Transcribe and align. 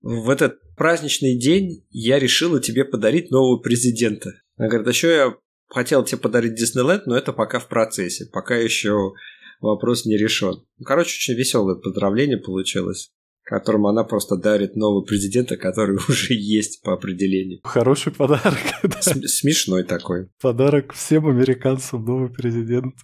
в 0.00 0.30
этот 0.30 0.60
праздничный 0.76 1.38
день 1.38 1.86
я 1.90 2.18
решила 2.18 2.60
тебе 2.60 2.84
подарить 2.84 3.30
нового 3.30 3.58
президента. 3.58 4.30
Она 4.56 4.68
говорит, 4.68 4.86
а 4.86 4.90
еще 4.90 5.08
я 5.08 5.34
хотел 5.68 6.04
тебе 6.04 6.18
подарить 6.18 6.54
Диснейленд, 6.54 7.06
но 7.06 7.16
это 7.16 7.32
пока 7.32 7.58
в 7.58 7.68
процессе, 7.68 8.26
пока 8.32 8.56
еще 8.56 9.12
вопрос 9.60 10.06
не 10.06 10.16
решен. 10.16 10.64
Ну, 10.78 10.84
короче, 10.84 11.16
очень 11.16 11.34
веселое 11.34 11.76
поздравление 11.76 12.38
получилось 12.38 13.12
которым 13.48 13.86
она 13.86 14.04
просто 14.04 14.36
дарит 14.36 14.76
нового 14.76 15.02
президента, 15.02 15.56
который 15.56 15.96
уже 16.08 16.34
есть 16.34 16.82
по 16.82 16.92
определению. 16.92 17.60
Хороший 17.64 18.12
подарок. 18.12 18.58
Смешной 19.00 19.84
такой. 19.84 20.28
Подарок 20.40 20.92
всем 20.92 21.26
американцам 21.26 22.04
новый 22.04 22.28
президент. 22.28 22.94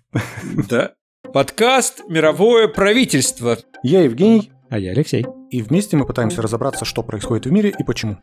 Да. 0.68 0.92
Подкаст 1.32 2.02
«Мировое 2.08 2.68
правительство». 2.68 3.58
Я 3.82 4.02
Евгений. 4.02 4.52
А 4.70 4.78
я 4.78 4.92
Алексей. 4.92 5.24
И 5.50 5.62
вместе 5.62 5.96
мы 5.96 6.06
пытаемся 6.06 6.42
разобраться, 6.42 6.84
что 6.84 7.02
происходит 7.02 7.46
в 7.46 7.52
мире 7.52 7.74
и 7.78 7.84
почему. 7.84 8.18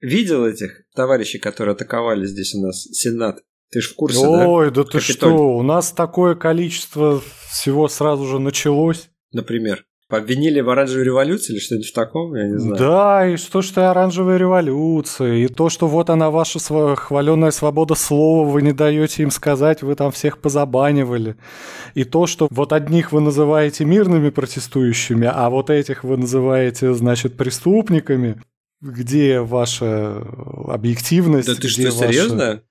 Видел 0.00 0.46
этих 0.46 0.84
товарищей, 0.94 1.38
которые 1.38 1.74
атаковали 1.74 2.24
здесь 2.24 2.54
у 2.54 2.62
нас 2.62 2.84
Сенат? 2.84 3.40
Ты 3.70 3.80
же 3.80 3.90
в 3.90 3.94
курсе, 3.94 4.18
Ой, 4.18 4.38
да? 4.38 4.48
Ой, 4.48 4.70
да 4.70 4.84
ты 4.84 4.98
Капитоль. 4.98 5.14
что, 5.32 5.56
у 5.56 5.62
нас 5.62 5.92
такое 5.92 6.34
количество 6.34 7.22
всего 7.50 7.86
сразу 7.88 8.26
же 8.26 8.38
началось. 8.38 9.10
Например? 9.32 9.84
Обвинили 10.10 10.60
в 10.60 10.68
оранжевой 10.68 11.04
революции 11.04 11.52
или 11.52 11.60
что-нибудь 11.60 11.88
в 11.88 11.92
таком, 11.92 12.34
я 12.34 12.48
не 12.48 12.58
знаю. 12.58 12.76
Да, 12.76 13.28
и 13.28 13.36
что, 13.36 13.62
что 13.62 13.90
оранжевая 13.90 14.38
революция, 14.38 15.34
и 15.34 15.46
то, 15.46 15.68
что 15.68 15.86
вот 15.86 16.10
она 16.10 16.30
ваша 16.30 16.58
хваленная 16.96 17.52
свобода 17.52 17.94
слова, 17.94 18.48
вы 18.48 18.62
не 18.62 18.72
даете 18.72 19.22
им 19.22 19.30
сказать, 19.30 19.82
вы 19.82 19.94
там 19.94 20.10
всех 20.10 20.38
позабанивали. 20.38 21.36
И 21.94 22.04
то, 22.04 22.26
что 22.26 22.48
вот 22.50 22.72
одних 22.72 23.12
вы 23.12 23.20
называете 23.20 23.84
мирными 23.84 24.30
протестующими, 24.30 25.30
а 25.32 25.48
вот 25.48 25.70
этих 25.70 26.02
вы 26.02 26.16
называете, 26.16 26.92
значит, 26.92 27.36
преступниками. 27.36 28.40
Где 28.80 29.40
ваша 29.40 30.26
объективность? 30.66 31.46
Да 31.46 31.54
ты 31.54 31.68
что, 31.68 31.82
ваша... 31.82 31.98
серьезно? 31.98 32.62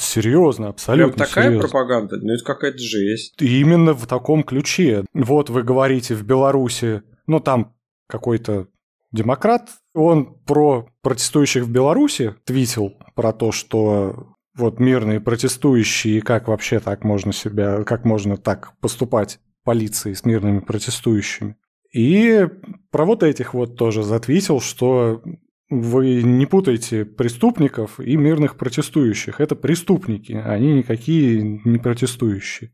Серьезно, 0.00 0.68
абсолютно. 0.68 1.14
Прям 1.14 1.28
такая 1.28 1.44
серьезно. 1.46 1.68
пропаганда? 1.68 2.16
Ну, 2.20 2.32
это 2.34 2.44
какая-то 2.44 2.78
жесть. 2.78 3.40
И 3.40 3.60
именно 3.60 3.92
в 3.94 4.06
таком 4.06 4.42
ключе. 4.42 5.04
Вот 5.14 5.50
вы 5.50 5.62
говорите 5.62 6.14
в 6.14 6.24
Беларуси, 6.24 7.02
ну 7.26 7.40
там 7.40 7.74
какой-то 8.08 8.68
демократ, 9.12 9.70
он 9.94 10.34
про 10.46 10.88
протестующих 11.02 11.64
в 11.64 11.70
Беларуси 11.70 12.34
твитил 12.44 12.94
про 13.14 13.32
то, 13.32 13.52
что 13.52 14.34
вот 14.54 14.80
мирные 14.80 15.20
протестующие, 15.20 16.18
и 16.18 16.20
как 16.20 16.48
вообще 16.48 16.80
так 16.80 17.04
можно 17.04 17.32
себя, 17.32 17.84
как 17.84 18.04
можно 18.04 18.36
так 18.36 18.72
поступать 18.80 19.38
полиции 19.64 20.12
с 20.12 20.24
мирными 20.24 20.60
протестующими. 20.60 21.56
И 21.92 22.46
про 22.90 23.04
вот 23.04 23.22
этих 23.22 23.54
вот 23.54 23.76
тоже 23.76 24.02
затвитил, 24.02 24.60
что 24.60 25.22
вы 25.70 26.22
не 26.22 26.46
путайте 26.46 27.04
преступников 27.04 28.00
и 28.00 28.16
мирных 28.16 28.56
протестующих. 28.56 29.40
Это 29.40 29.54
преступники, 29.54 30.32
они 30.32 30.74
никакие 30.74 31.60
не 31.64 31.78
протестующие. 31.78 32.72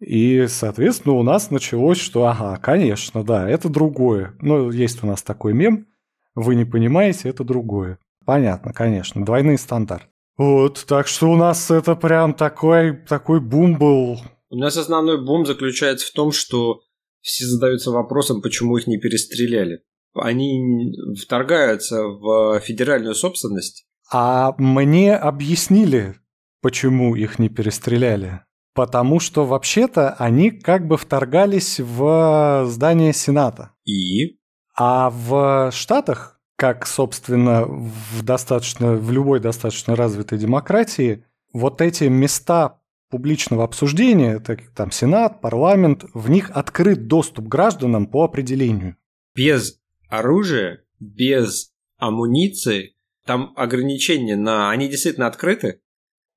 И, 0.00 0.46
соответственно, 0.48 1.14
у 1.14 1.22
нас 1.22 1.50
началось, 1.50 1.98
что, 1.98 2.26
ага, 2.26 2.56
конечно, 2.56 3.24
да, 3.24 3.48
это 3.48 3.68
другое. 3.68 4.36
Но 4.40 4.70
есть 4.70 5.02
у 5.02 5.06
нас 5.06 5.22
такой 5.22 5.54
мем, 5.54 5.86
вы 6.34 6.54
не 6.54 6.64
понимаете, 6.64 7.28
это 7.28 7.44
другое. 7.44 7.98
Понятно, 8.24 8.72
конечно, 8.72 9.24
двойные 9.24 9.58
стандарты. 9.58 10.06
Вот, 10.36 10.84
так 10.86 11.08
что 11.08 11.32
у 11.32 11.36
нас 11.36 11.70
это 11.70 11.96
прям 11.96 12.32
такой, 12.32 12.96
такой 12.96 13.40
бум 13.40 13.76
был. 13.76 14.20
У 14.50 14.56
нас 14.56 14.76
основной 14.76 15.24
бум 15.24 15.44
заключается 15.44 16.06
в 16.06 16.12
том, 16.12 16.30
что 16.30 16.82
все 17.20 17.44
задаются 17.44 17.90
вопросом, 17.90 18.40
почему 18.40 18.76
их 18.76 18.86
не 18.86 18.98
перестреляли 18.98 19.82
они 20.20 20.94
вторгаются 21.20 22.04
в 22.04 22.60
федеральную 22.60 23.14
собственность. 23.14 23.86
А 24.10 24.54
мне 24.58 25.14
объяснили, 25.16 26.16
почему 26.62 27.14
их 27.14 27.38
не 27.38 27.48
перестреляли. 27.48 28.40
Потому 28.74 29.18
что 29.18 29.44
вообще-то 29.44 30.10
они 30.18 30.50
как 30.50 30.86
бы 30.86 30.96
вторгались 30.96 31.80
в 31.80 32.64
здание 32.66 33.12
Сената. 33.12 33.72
И? 33.84 34.38
А 34.76 35.10
в 35.10 35.70
Штатах, 35.72 36.40
как, 36.56 36.86
собственно, 36.86 37.64
в, 37.64 38.22
достаточно, 38.22 38.92
в 38.92 39.10
любой 39.10 39.40
достаточно 39.40 39.96
развитой 39.96 40.38
демократии, 40.38 41.24
вот 41.52 41.80
эти 41.80 42.04
места 42.04 42.78
публичного 43.10 43.64
обсуждения, 43.64 44.38
так, 44.38 44.60
там 44.76 44.90
Сенат, 44.90 45.40
парламент, 45.40 46.04
в 46.14 46.30
них 46.30 46.50
открыт 46.52 47.06
доступ 47.06 47.46
гражданам 47.46 48.06
по 48.06 48.24
определению. 48.24 48.96
Без 49.34 49.80
оружие, 50.08 50.84
без 50.98 51.70
амуниции. 51.96 52.96
Там 53.24 53.52
ограничения 53.56 54.36
на... 54.36 54.70
Они 54.70 54.88
действительно 54.88 55.26
открыты, 55.26 55.80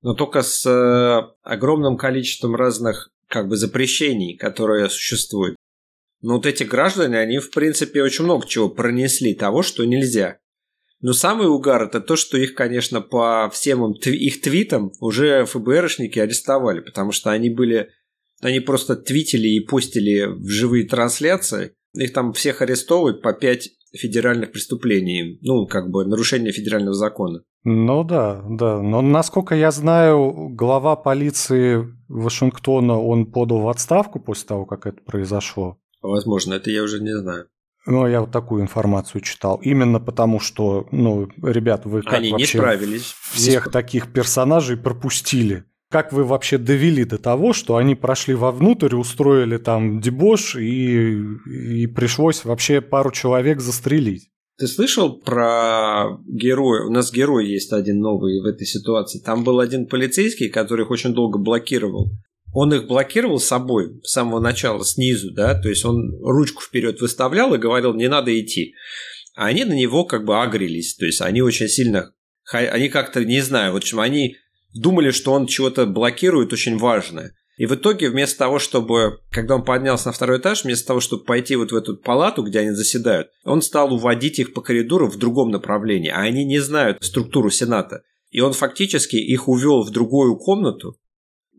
но 0.02 0.14
только 0.14 0.42
с 0.42 0.66
э, 0.66 1.22
огромным 1.42 1.96
количеством 1.96 2.54
разных 2.54 3.10
как 3.28 3.48
бы 3.48 3.56
запрещений, 3.56 4.36
которые 4.36 4.90
существуют. 4.90 5.56
Но 6.20 6.34
вот 6.34 6.46
эти 6.46 6.62
граждане, 6.64 7.18
они 7.18 7.38
в 7.38 7.50
принципе 7.50 8.02
очень 8.02 8.24
много 8.24 8.46
чего 8.46 8.68
пронесли 8.68 9.34
того, 9.34 9.62
что 9.62 9.84
нельзя. 9.84 10.38
Но 11.00 11.12
самый 11.12 11.48
угар 11.48 11.82
это 11.82 12.00
то, 12.00 12.14
что 12.14 12.38
их, 12.38 12.54
конечно, 12.54 13.00
по 13.00 13.50
всем 13.52 13.92
их 13.92 14.40
твитам 14.40 14.92
уже 15.00 15.44
ФБРшники 15.46 16.18
арестовали, 16.20 16.80
потому 16.80 17.10
что 17.10 17.32
они 17.32 17.50
были, 17.50 17.90
они 18.40 18.60
просто 18.60 18.94
твитили 18.94 19.48
и 19.48 19.60
постили 19.66 20.26
в 20.26 20.48
живые 20.48 20.86
трансляции, 20.86 21.74
их 21.94 22.12
там 22.12 22.32
всех 22.32 22.62
арестовывают 22.62 23.22
по 23.22 23.32
пять 23.32 23.70
федеральных 23.92 24.52
преступлений, 24.52 25.38
ну, 25.42 25.66
как 25.66 25.90
бы 25.90 26.04
нарушение 26.04 26.52
федерального 26.52 26.94
закона. 26.94 27.42
Ну 27.64 28.04
да, 28.04 28.42
да. 28.48 28.80
Но 28.80 29.02
насколько 29.02 29.54
я 29.54 29.70
знаю, 29.70 30.48
глава 30.50 30.96
полиции 30.96 31.86
Вашингтона, 32.08 32.98
он 32.98 33.30
подал 33.30 33.60
в 33.60 33.68
отставку 33.68 34.18
после 34.18 34.48
того, 34.48 34.66
как 34.66 34.86
это 34.86 35.00
произошло. 35.02 35.78
Возможно, 36.00 36.54
это 36.54 36.70
я 36.70 36.82
уже 36.82 37.00
не 37.00 37.16
знаю. 37.16 37.46
Ну, 37.84 38.06
я 38.06 38.20
вот 38.20 38.30
такую 38.30 38.62
информацию 38.62 39.20
читал. 39.22 39.60
Именно 39.62 39.98
потому, 39.98 40.38
что, 40.38 40.86
ну, 40.92 41.28
ребят, 41.42 41.84
вы 41.84 42.02
как 42.02 42.14
Они 42.14 42.30
вообще 42.30 42.58
не 42.58 42.60
справились. 42.60 43.14
всех 43.32 43.66
не... 43.66 43.72
таких 43.72 44.12
персонажей 44.12 44.76
пропустили? 44.76 45.64
Как 45.92 46.10
вы 46.10 46.24
вообще 46.24 46.56
довели 46.56 47.04
до 47.04 47.18
того, 47.18 47.52
что 47.52 47.76
они 47.76 47.94
прошли 47.94 48.32
вовнутрь, 48.32 48.94
устроили 48.94 49.58
там 49.58 50.00
дебош 50.00 50.56
и, 50.56 51.18
и 51.46 51.86
пришлось 51.86 52.46
вообще 52.46 52.80
пару 52.80 53.10
человек 53.10 53.60
застрелить? 53.60 54.30
Ты 54.58 54.68
слышал 54.68 55.20
про 55.20 56.18
героя? 56.26 56.86
У 56.86 56.90
нас 56.90 57.12
герой 57.12 57.46
есть 57.46 57.74
один 57.74 58.00
новый 58.00 58.40
в 58.40 58.46
этой 58.46 58.66
ситуации. 58.66 59.18
Там 59.18 59.44
был 59.44 59.60
один 59.60 59.86
полицейский, 59.86 60.48
который 60.48 60.86
их 60.86 60.90
очень 60.90 61.12
долго 61.12 61.38
блокировал. 61.38 62.10
Он 62.54 62.72
их 62.72 62.86
блокировал 62.86 63.38
собой 63.38 64.00
с 64.02 64.12
самого 64.12 64.40
начала, 64.40 64.82
снизу, 64.86 65.30
да, 65.32 65.60
то 65.60 65.68
есть 65.68 65.84
он 65.84 66.18
ручку 66.22 66.62
вперед 66.62 67.02
выставлял 67.02 67.52
и 67.54 67.58
говорил, 67.58 67.92
не 67.92 68.08
надо 68.08 68.38
идти. 68.40 68.72
А 69.36 69.46
они 69.46 69.64
на 69.64 69.74
него 69.74 70.06
как 70.06 70.24
бы 70.24 70.40
агрились, 70.40 70.96
то 70.96 71.04
есть 71.04 71.20
они 71.20 71.42
очень 71.42 71.68
сильно, 71.68 72.12
они 72.50 72.88
как-то, 72.88 73.24
не 73.24 73.40
знаю, 73.40 73.72
в 73.72 73.76
общем, 73.76 74.00
они 74.00 74.36
думали, 74.74 75.10
что 75.10 75.32
он 75.32 75.46
чего-то 75.46 75.86
блокирует 75.86 76.52
очень 76.52 76.78
важное. 76.78 77.34
И 77.58 77.66
в 77.66 77.74
итоге, 77.74 78.08
вместо 78.08 78.38
того, 78.38 78.58
чтобы, 78.58 79.20
когда 79.30 79.56
он 79.56 79.64
поднялся 79.64 80.08
на 80.08 80.12
второй 80.12 80.38
этаж, 80.38 80.64
вместо 80.64 80.86
того, 80.86 81.00
чтобы 81.00 81.24
пойти 81.24 81.54
вот 81.54 81.70
в 81.70 81.76
эту 81.76 81.96
палату, 81.96 82.42
где 82.42 82.60
они 82.60 82.70
заседают, 82.70 83.28
он 83.44 83.60
стал 83.62 83.92
уводить 83.92 84.38
их 84.38 84.54
по 84.54 84.62
коридору 84.62 85.06
в 85.06 85.18
другом 85.18 85.50
направлении, 85.50 86.10
а 86.10 86.20
они 86.20 86.44
не 86.44 86.58
знают 86.58 87.04
структуру 87.04 87.50
Сената. 87.50 88.02
И 88.30 88.40
он 88.40 88.54
фактически 88.54 89.16
их 89.16 89.48
увел 89.48 89.82
в 89.82 89.90
другую 89.90 90.36
комнату. 90.36 90.96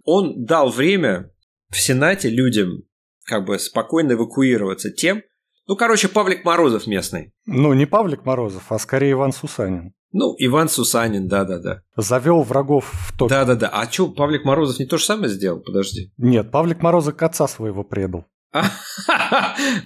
Он 0.04 0.44
дал 0.44 0.70
время 0.70 1.32
в 1.70 1.80
Сенате 1.80 2.30
людям 2.30 2.84
как 3.26 3.46
бы 3.46 3.60
спокойно 3.60 4.14
эвакуироваться 4.14 4.92
тем, 4.92 5.22
ну, 5.66 5.78
короче, 5.78 6.10
Павлик 6.10 6.44
Морозов 6.44 6.88
местный. 6.88 7.32
Ну, 7.46 7.74
не 7.74 7.86
Павлик 7.86 8.26
Морозов, 8.26 8.72
а 8.72 8.80
скорее 8.80 9.14
Иван 9.14 9.32
Сусанин. 9.32 9.94
Ну, 10.14 10.36
Иван 10.38 10.70
Сусанин, 10.70 11.28
да-да-да. 11.28 11.82
Завел 11.98 12.44
врагов 12.44 12.86
в 12.94 13.18
топ. 13.18 13.30
Да-да-да. 13.30 13.70
А 13.70 13.92
что, 13.92 14.10
Павлик 14.10 14.46
Морозов 14.46 14.80
не 14.80 14.86
то 14.86 14.98
же 14.98 15.04
самое 15.04 15.30
сделал? 15.30 15.60
Подожди. 15.60 16.12
Нет, 16.18 16.52
Павлик 16.52 16.84
Морозов 16.84 17.20
отца 17.20 17.48
своего 17.48 17.84
предал. 17.84 18.26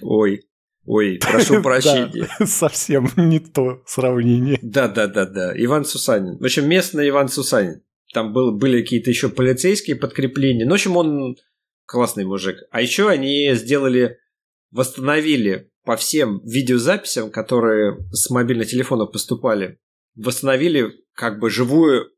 Ой, 0.02 0.42
ой, 0.84 1.18
прошу 1.22 1.62
прощения. 1.62 2.28
Совсем 2.44 3.08
не 3.16 3.40
то 3.40 3.82
сравнение. 3.86 4.58
Да-да-да-да. 4.60 5.54
Иван 5.56 5.86
Сусанин. 5.86 6.36
В 6.38 6.44
общем, 6.44 6.68
местный 6.68 7.08
Иван 7.08 7.28
Сусанин. 7.28 7.82
Там 8.12 8.34
был, 8.34 8.52
были 8.52 8.82
какие-то 8.82 9.08
еще 9.08 9.30
полицейские 9.30 9.96
подкрепления. 9.96 10.66
Ну, 10.66 10.72
в 10.72 10.74
общем, 10.74 10.96
он 10.98 11.36
классный 11.86 12.26
мужик. 12.26 12.58
А 12.70 12.82
еще 12.82 13.08
они 13.08 13.50
сделали, 13.54 14.18
восстановили 14.72 15.70
по 15.84 15.96
всем 15.96 16.40
видеозаписям, 16.44 17.30
которые 17.30 17.96
с 18.12 18.28
мобильных 18.28 18.68
телефонов 18.68 19.10
поступали 19.10 19.78
восстановили 20.18 20.92
как 21.14 21.38
бы 21.38 21.48
живую 21.48 22.10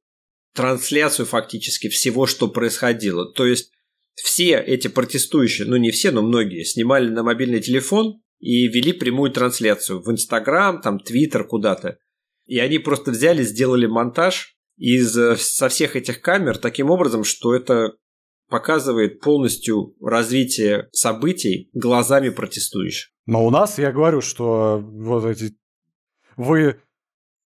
трансляцию 0.54 1.26
фактически 1.26 1.88
всего, 1.88 2.26
что 2.26 2.48
происходило. 2.48 3.32
То 3.32 3.46
есть 3.46 3.70
все 4.16 4.58
эти 4.58 4.88
протестующие, 4.88 5.68
ну 5.68 5.76
не 5.76 5.90
все, 5.90 6.10
но 6.10 6.22
многие, 6.22 6.64
снимали 6.64 7.08
на 7.08 7.22
мобильный 7.22 7.60
телефон 7.60 8.20
и 8.38 8.66
вели 8.66 8.92
прямую 8.92 9.30
трансляцию 9.30 10.02
в 10.02 10.10
Инстаграм, 10.10 10.80
там, 10.80 10.98
Твиттер, 10.98 11.44
куда-то. 11.44 11.98
И 12.46 12.58
они 12.58 12.78
просто 12.78 13.12
взяли, 13.12 13.42
сделали 13.42 13.86
монтаж 13.86 14.56
из 14.76 15.12
со 15.12 15.68
всех 15.68 15.94
этих 15.94 16.20
камер 16.20 16.58
таким 16.58 16.90
образом, 16.90 17.22
что 17.22 17.54
это 17.54 17.92
показывает 18.48 19.20
полностью 19.20 19.94
развитие 20.00 20.88
событий 20.92 21.70
глазами 21.72 22.30
протестующих. 22.30 23.10
Но 23.26 23.46
у 23.46 23.50
нас, 23.50 23.78
я 23.78 23.92
говорю, 23.92 24.20
что 24.20 24.82
вот 24.82 25.24
эти... 25.24 25.54
Вы 26.36 26.80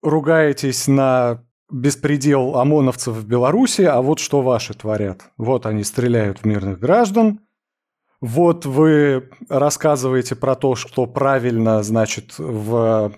ругаетесь 0.03 0.87
на 0.87 1.43
беспредел 1.71 2.57
ОМОНовцев 2.57 3.15
в 3.15 3.25
Беларуси, 3.25 3.81
а 3.81 4.01
вот 4.01 4.19
что 4.19 4.41
ваши 4.41 4.73
творят. 4.73 5.31
Вот 5.37 5.65
они 5.65 5.83
стреляют 5.83 6.39
в 6.39 6.45
мирных 6.45 6.79
граждан, 6.79 7.39
вот 8.23 8.65
вы 8.65 9.29
рассказываете 9.49 10.35
про 10.35 10.55
то, 10.55 10.75
что 10.75 11.05
правильно, 11.07 11.83
значит, 11.83 12.35
в 12.37 13.11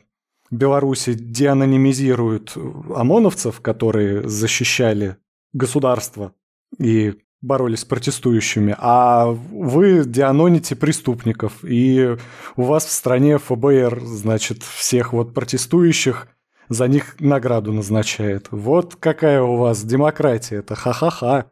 Беларуси 0.50 1.14
деанонимизируют 1.14 2.58
ОМОНовцев, 2.58 3.62
которые 3.62 4.28
защищали 4.28 5.18
государство 5.54 6.34
и 6.80 7.14
боролись 7.40 7.82
с 7.82 7.86
протестующими, 7.86 8.76
а 8.80 9.28
вы 9.28 10.06
дианоните 10.06 10.76
преступников, 10.76 11.64
и 11.64 12.18
у 12.56 12.64
вас 12.64 12.86
в 12.86 12.92
стране 12.92 13.38
ФБР, 13.38 14.02
значит, 14.04 14.64
всех 14.64 15.14
вот 15.14 15.36
протестующих 15.36 16.30
за 16.70 16.88
них 16.88 17.20
награду 17.20 17.72
назначает. 17.72 18.48
Вот 18.52 18.96
какая 18.96 19.42
у 19.42 19.58
вас 19.58 19.84
демократия, 19.84 20.58
это 20.58 20.76
ха-ха-ха. 20.76 21.52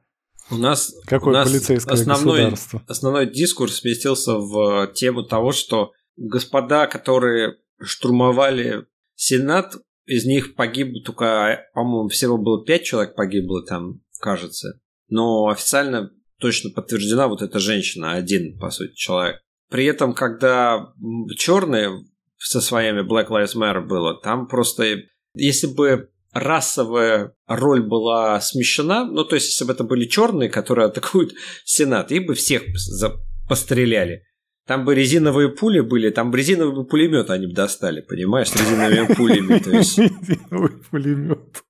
У 0.52 0.56
нас, 0.56 0.94
Какое 1.06 1.34
у 1.34 1.38
нас 1.38 1.50
полицейское 1.50 1.94
основной, 1.94 2.42
государство? 2.42 2.84
Основной 2.88 3.32
дискурс 3.32 3.78
сместился 3.78 4.34
в 4.38 4.88
тему 4.94 5.24
того, 5.24 5.52
что 5.52 5.92
господа, 6.18 6.88
которые 6.88 7.56
штурмовали 7.80 8.86
Сенат, 9.16 9.76
из 10.06 10.26
них 10.26 10.56
погибло 10.56 11.02
только, 11.02 11.66
по-моему, 11.74 12.10
всего 12.10 12.38
было 12.38 12.64
пять 12.66 12.84
человек 12.84 13.16
погибло 13.16 13.66
там, 13.66 14.02
кажется. 14.20 14.80
Но 15.08 15.48
официально 15.48 16.12
точно 16.40 16.72
подтверждена 16.72 17.28
вот 17.28 17.42
эта 17.42 17.60
женщина, 17.60 18.14
один, 18.14 18.58
по 18.60 18.70
сути, 18.70 18.94
человек. 18.96 19.38
При 19.70 19.86
этом, 19.86 20.14
когда 20.14 20.94
черные 21.38 22.04
со 22.44 22.62
своими 22.62 23.02
Black 23.02 23.30
Lives 23.30 23.56
Matter 23.56 23.82
было, 23.82 24.20
там 24.22 24.48
просто, 24.48 25.04
если 25.36 25.68
бы 25.68 26.10
расовая 26.34 27.34
роль 27.48 27.82
была 27.82 28.42
смещена, 28.42 29.06
ну, 29.06 29.24
то 29.24 29.36
есть, 29.36 29.48
если 29.48 29.66
бы 29.66 29.74
это 29.74 29.84
были 29.84 30.06
черные, 30.06 30.50
которые 30.50 30.88
атакуют 30.88 31.34
Сенат, 31.64 32.12
их 32.12 32.26
бы 32.26 32.34
всех 32.34 32.64
за... 32.76 33.14
постреляли. 33.48 34.24
Там 34.66 34.86
бы 34.86 34.96
резиновые 34.96 35.50
пули 35.50 35.82
были, 35.82 36.10
там 36.10 36.32
бы 36.32 36.38
резиновый 36.38 36.86
пулемет 36.86 37.30
они 37.30 37.48
бы 37.48 37.54
достали, 37.54 38.02
понимаешь, 38.02 38.54
резиновыми 38.54 39.14
пулями. 39.16 39.60
То 39.60 39.72
есть... 39.72 39.98
Резиновый 39.98 40.72
пулемет. 40.90 41.64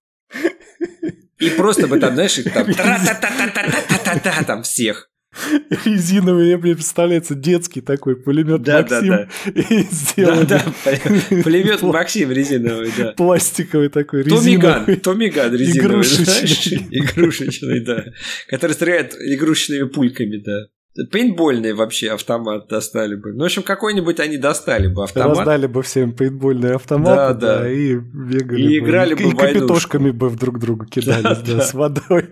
И 1.40 1.50
просто 1.50 1.88
бы 1.88 2.00
там, 2.00 2.14
знаешь, 2.14 2.40
там 2.54 4.46
там 4.46 4.64
всех. 4.64 5.10
Резиновый, 5.86 6.56
мне 6.58 6.76
представляется, 6.76 7.36
детский 7.36 7.82
такой 7.82 8.16
пулемет 8.16 8.62
Да, 8.62 8.82
Максим. 8.82 9.08
да, 9.08 9.28
И 9.52 9.84
сделали 9.92 10.46
Да, 10.46 10.64
да, 10.86 10.92
пулемет 11.44 11.82
Максим 11.82 12.32
резиновый, 12.32 12.92
да. 12.98 13.14
пластиковый 13.18 13.90
такой, 13.90 14.24
резиновый. 14.24 14.96
Томиган 14.98 15.54
резиновый, 15.54 16.02
Игрушечный. 16.02 16.88
Игрушечный, 16.92 17.80
да. 17.82 18.06
Который 18.48 18.74
стреляет 18.74 19.16
игрушечными 19.16 19.88
пульками, 19.88 20.38
да. 20.38 20.68
Пейнтбольный 21.12 21.74
вообще 21.74 22.12
автомат 22.12 22.68
достали 22.68 23.16
бы. 23.16 23.34
Ну, 23.34 23.42
в 23.42 23.46
общем, 23.46 23.64
какой-нибудь 23.64 24.20
они 24.20 24.38
достали 24.38 24.88
бы 24.88 25.04
автомат. 25.06 25.38
Раздали 25.40 25.66
бы 25.66 25.82
всем 25.82 26.12
пейнтбольные 26.14 26.76
автоматы, 26.76 27.16
Да, 27.16 27.34
да, 27.34 27.60
да. 27.62 27.72
и 27.72 27.96
бегали 27.96 28.62
И 28.62 28.78
играли 28.78 29.16
бы 29.16 29.24
и 29.24 29.26
в 29.32 29.36
капитошками 29.36 30.12
бы 30.12 30.30
в 30.30 30.36
друг 30.38 30.60
друга 30.60 30.86
кидались, 30.86 31.24
Да, 31.24 31.36
да, 31.36 31.54
да. 31.56 31.62
с 31.62 31.74
водой. 31.74 32.30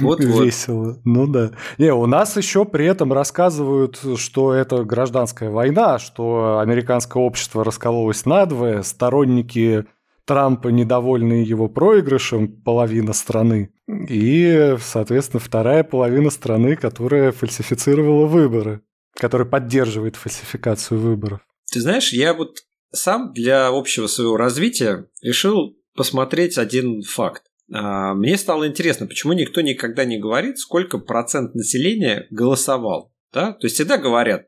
Вот-вот. 0.00 0.44
Весело. 0.44 1.00
Ну 1.04 1.26
да. 1.26 1.50
Не, 1.78 1.92
у 1.92 2.06
нас 2.06 2.36
еще 2.36 2.64
при 2.64 2.86
этом 2.86 3.12
рассказывают, 3.12 4.00
что 4.16 4.52
это 4.52 4.84
гражданская 4.84 5.50
война, 5.50 5.98
что 5.98 6.58
американское 6.60 7.22
общество 7.22 7.64
раскололось 7.64 8.26
надвое, 8.26 8.82
сторонники 8.82 9.86
Трампа, 10.26 10.68
недовольные 10.68 11.42
его 11.42 11.68
проигрышем, 11.68 12.48
половина 12.48 13.12
страны, 13.12 13.74
и, 14.08 14.76
соответственно, 14.80 15.40
вторая 15.40 15.84
половина 15.84 16.30
страны, 16.30 16.76
которая 16.76 17.30
фальсифицировала 17.30 18.26
выборы, 18.26 18.80
которая 19.14 19.46
поддерживает 19.46 20.16
фальсификацию 20.16 20.98
выборов. 20.98 21.40
Ты 21.70 21.80
знаешь, 21.80 22.12
я 22.12 22.32
вот 22.32 22.60
сам 22.92 23.32
для 23.34 23.68
общего 23.68 24.06
своего 24.06 24.36
развития 24.36 25.06
решил 25.20 25.76
посмотреть 25.94 26.56
один 26.56 27.02
факт. 27.02 27.42
А, 27.72 28.14
Мне 28.14 28.36
стало 28.36 28.66
интересно, 28.66 29.06
почему 29.06 29.32
никто 29.32 29.60
никогда 29.60 30.04
не 30.04 30.18
говорит, 30.18 30.58
сколько 30.58 30.98
процент 30.98 31.54
населения 31.54 32.26
голосовал. 32.30 33.12
Да? 33.32 33.52
То 33.52 33.66
есть 33.66 33.76
всегда 33.76 33.96
говорят, 33.96 34.46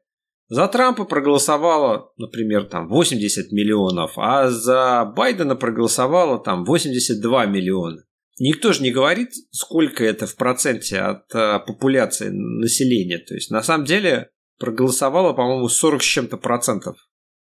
за 0.48 0.68
Трампа 0.68 1.04
проголосовало, 1.04 2.12
например, 2.18 2.66
там 2.66 2.88
80 2.88 3.50
миллионов, 3.50 4.12
а 4.16 4.48
за 4.48 5.04
Байдена 5.16 5.56
проголосовало 5.56 6.38
там 6.38 6.64
82 6.64 7.46
миллиона. 7.46 8.02
Никто 8.38 8.72
же 8.72 8.82
не 8.82 8.92
говорит, 8.92 9.30
сколько 9.50 10.04
это 10.04 10.26
в 10.26 10.36
проценте 10.36 10.98
от 10.98 11.34
а, 11.34 11.58
популяции 11.58 12.28
населения. 12.28 13.18
То 13.18 13.34
есть 13.34 13.50
на 13.50 13.62
самом 13.62 13.86
деле 13.86 14.30
проголосовало, 14.58 15.32
по-моему, 15.32 15.68
40 15.68 16.02
с 16.02 16.04
чем-то 16.04 16.36
процентов 16.36 16.96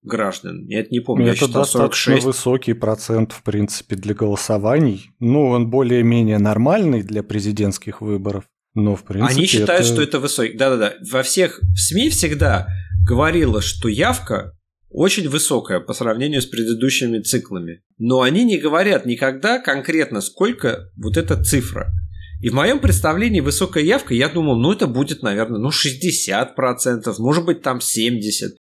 граждан. 0.04 0.66
Я 0.66 0.80
это 0.80 0.90
не 0.90 1.00
помню, 1.00 1.26
я 1.26 1.32
это 1.32 1.40
считал 1.40 1.62
достаточно 1.62 2.12
46. 2.12 2.26
высокий 2.26 2.72
процент, 2.74 3.32
в 3.32 3.42
принципе, 3.42 3.96
для 3.96 4.14
голосований. 4.14 5.10
Ну, 5.18 5.48
он 5.48 5.70
более-менее 5.70 6.38
нормальный 6.38 7.02
для 7.02 7.22
президентских 7.22 8.00
выборов. 8.00 8.44
Но, 8.74 8.96
в 8.96 9.04
принципе, 9.04 9.34
Они 9.34 9.46
считают, 9.46 9.82
это- 9.82 9.92
что 9.92 10.02
это 10.02 10.18
высокий. 10.20 10.56
Да-да-да. 10.56 10.94
Во 11.10 11.22
всех 11.22 11.60
СМИ 11.76 12.10
всегда 12.10 12.66
говорило, 13.06 13.60
что 13.62 13.88
явка 13.88 14.52
очень 14.90 15.28
высокая 15.28 15.80
по 15.80 15.92
сравнению 15.92 16.40
с 16.40 16.46
предыдущими 16.46 17.18
циклами. 17.20 17.82
Но 17.98 18.22
они 18.22 18.44
не 18.44 18.58
говорят 18.58 19.06
никогда 19.06 19.58
конкретно, 19.58 20.20
сколько 20.20 20.90
вот 20.96 21.16
эта 21.16 21.42
цифра. 21.42 21.92
И 22.40 22.48
в 22.50 22.54
моем 22.54 22.78
представлении 22.78 23.40
высокая 23.40 23.82
явка, 23.82 24.12
я 24.12 24.28
думал, 24.28 24.56
ну 24.58 24.72
это 24.72 24.86
будет, 24.86 25.22
наверное, 25.22 25.58
ну 25.58 25.70
60%, 25.70 27.18
может 27.18 27.44
быть 27.44 27.62
там 27.62 27.78
70%. 27.78 28.56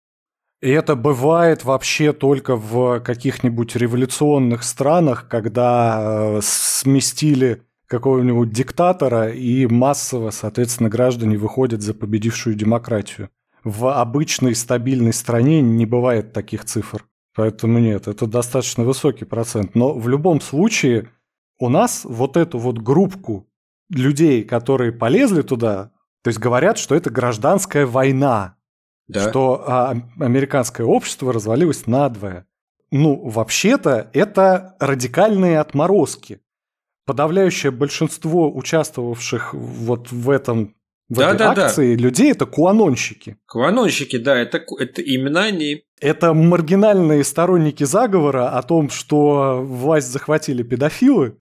И 0.63 0.71
это 0.71 0.95
бывает 0.95 1.65
вообще 1.65 2.13
только 2.13 2.55
в 2.55 3.01
каких-нибудь 3.01 3.75
революционных 3.75 4.63
странах, 4.63 5.27
когда 5.29 6.37
э, 6.37 6.41
сместили 6.41 7.63
какого-нибудь 7.89 8.53
диктатора, 8.53 9.31
и 9.31 9.67
массово, 9.67 10.31
соответственно, 10.31 10.89
граждане 10.89 11.37
выходят 11.37 11.83
за 11.83 11.95
победившую 11.95 12.55
демократию. 12.55 13.29
В 13.65 13.93
обычной 13.93 14.55
стабильной 14.55 15.13
стране 15.13 15.61
не 15.61 15.85
бывает 15.85 16.33
таких 16.33 16.65
цифр. 16.65 17.05
Поэтому 17.35 17.81
нет, 17.81 18.07
это 18.07 18.27
достаточно 18.27 18.85
высокий 18.85 19.25
процент. 19.25 19.75
Но 19.75 19.93
в 19.93 20.09
любом 20.09 20.41
случае 20.41 21.09
у 21.59 21.69
нас 21.69 22.03
вот 22.05 22.37
эту 22.37 22.59
вот 22.59 22.79
группку 22.79 23.49
людей, 23.91 24.45
которые 24.45 24.93
полезли 24.93 25.43
туда, 25.43 25.91
то 26.23 26.29
есть 26.29 26.39
говорят, 26.39 26.79
что 26.79 26.95
это 26.95 27.11
гражданская 27.11 27.85
война, 27.85 28.57
Да. 29.09 29.29
что 29.29 29.65
а, 29.67 29.97
американское 30.21 30.87
общество 30.87 31.33
развалилось 31.33 31.87
надвое. 31.87 32.47
Ну, 32.91 33.29
вообще-то, 33.29 34.11
это 34.13 34.77
радикальные 34.79 35.59
отморозки. 35.59 36.41
Подавляющее 37.05 37.73
большинство 37.73 38.55
участвовавших 38.55 39.55
вот 39.55 40.13
в 40.13 40.31
этом 40.31 40.75
в 41.09 41.21
этой 41.21 41.37
Да-да-да. 41.37 41.67
акции 41.67 41.95
людей 41.95 42.31
это 42.31 42.47
куанонщики. 42.47 43.37
Кванонщики, 43.47 44.17
да, 44.17 44.35
это, 44.37 44.65
это 44.79 45.03
именно 45.03 45.43
они. 45.43 45.83
Это 46.01 46.33
маргинальные 46.33 47.23
сторонники 47.23 47.85
заговора 47.85 48.57
о 48.57 48.63
том, 48.63 48.89
что 48.89 49.63
власть 49.63 50.11
захватили 50.11 50.63
педофилы, 50.63 51.37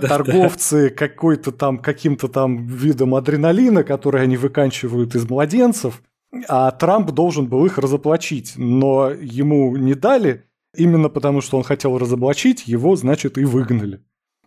торговцы 0.00 0.90
какой-то 0.90 1.50
там 1.50 1.78
каким-то 1.78 2.28
там 2.28 2.66
видом 2.66 3.16
адреналина, 3.16 3.82
который 3.82 4.22
они 4.22 4.36
выканчивают 4.36 5.16
из 5.16 5.28
младенцев, 5.28 6.02
а 6.48 6.70
Трамп 6.70 7.10
должен 7.10 7.46
был 7.46 7.64
их 7.66 7.78
разоблачить, 7.78 8.54
но 8.56 9.10
ему 9.10 9.76
не 9.76 9.94
дали, 9.94 10.44
именно 10.74 11.08
потому 11.08 11.40
что 11.40 11.56
он 11.56 11.62
хотел 11.62 11.98
разоблачить, 11.98 12.66
его, 12.66 12.96
значит, 12.96 13.38
и 13.38 13.44
выгнали. 13.44 14.02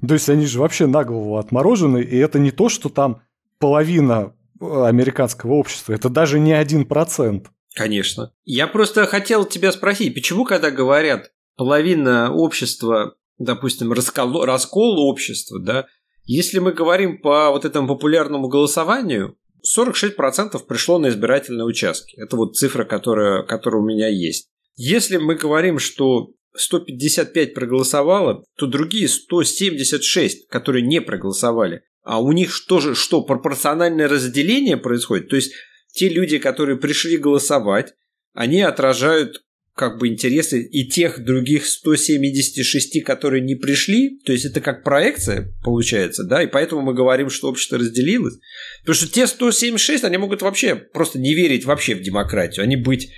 То 0.05 0.13
есть 0.13 0.29
они 0.29 0.45
же 0.45 0.59
вообще 0.59 0.87
на 0.87 1.03
голову 1.03 1.37
отморожены, 1.37 2.01
и 2.01 2.17
это 2.17 2.39
не 2.39 2.51
то, 2.51 2.69
что 2.69 2.89
там 2.89 3.21
половина 3.59 4.33
э, 4.59 4.85
американского 4.85 5.53
общества, 5.53 5.93
это 5.93 6.09
даже 6.09 6.39
не 6.39 6.53
один 6.53 6.85
процент. 6.85 7.47
Конечно. 7.75 8.31
Я 8.45 8.67
просто 8.67 9.05
хотел 9.05 9.45
тебя 9.45 9.71
спросить, 9.71 10.13
почему, 10.13 10.45
когда 10.45 10.71
говорят 10.71 11.31
половина 11.55 12.33
общества, 12.33 13.15
допустим, 13.37 13.91
раскол, 13.91 14.45
раскол 14.45 14.99
общества, 14.99 15.59
да, 15.59 15.85
если 16.23 16.59
мы 16.59 16.71
говорим 16.71 17.21
по 17.21 17.49
вот 17.49 17.65
этому 17.65 17.87
популярному 17.87 18.47
голосованию, 18.47 19.35
46% 19.63 20.65
пришло 20.67 20.99
на 20.99 21.09
избирательные 21.09 21.65
участки. 21.65 22.15
Это 22.19 22.35
вот 22.35 22.55
цифра, 22.55 22.85
которая, 22.85 23.43
которая 23.43 23.81
у 23.81 23.85
меня 23.85 24.07
есть. 24.07 24.49
Если 24.75 25.17
мы 25.17 25.35
говорим, 25.35 25.79
что 25.79 26.29
155 26.55 27.53
проголосовало, 27.53 28.43
то 28.57 28.65
другие 28.65 29.07
176, 29.07 30.47
которые 30.47 30.85
не 30.85 31.01
проголосовали, 31.01 31.81
а 32.03 32.21
у 32.21 32.31
них 32.31 32.53
что 32.53 32.79
же, 32.79 32.95
что, 32.95 33.21
пропорциональное 33.21 34.07
разделение 34.07 34.77
происходит? 34.77 35.29
То 35.29 35.35
есть 35.35 35.53
те 35.93 36.09
люди, 36.09 36.37
которые 36.37 36.77
пришли 36.77 37.17
голосовать, 37.17 37.93
они 38.33 38.61
отражают 38.61 39.43
как 39.79 39.97
бы 39.97 40.09
интересы 40.09 40.61
и 40.61 40.89
тех 40.89 41.23
других 41.23 41.65
176, 41.65 43.01
которые 43.01 43.41
не 43.41 43.55
пришли. 43.55 44.19
То 44.25 44.33
есть 44.33 44.43
это 44.43 44.59
как 44.59 44.83
проекция 44.83 45.53
получается, 45.63 46.25
да, 46.25 46.43
и 46.43 46.47
поэтому 46.47 46.81
мы 46.81 46.93
говорим, 46.93 47.29
что 47.29 47.47
общество 47.47 47.77
разделилось. 47.77 48.39
Потому 48.81 48.95
что 48.95 49.09
те 49.09 49.25
176, 49.25 50.03
они 50.03 50.17
могут 50.17 50.41
вообще 50.41 50.75
просто 50.75 51.17
не 51.17 51.33
верить 51.33 51.63
вообще 51.63 51.95
в 51.95 52.01
демократию. 52.01 52.63
Они 52.63 52.75
быть 52.75 53.13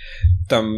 там, 0.48 0.72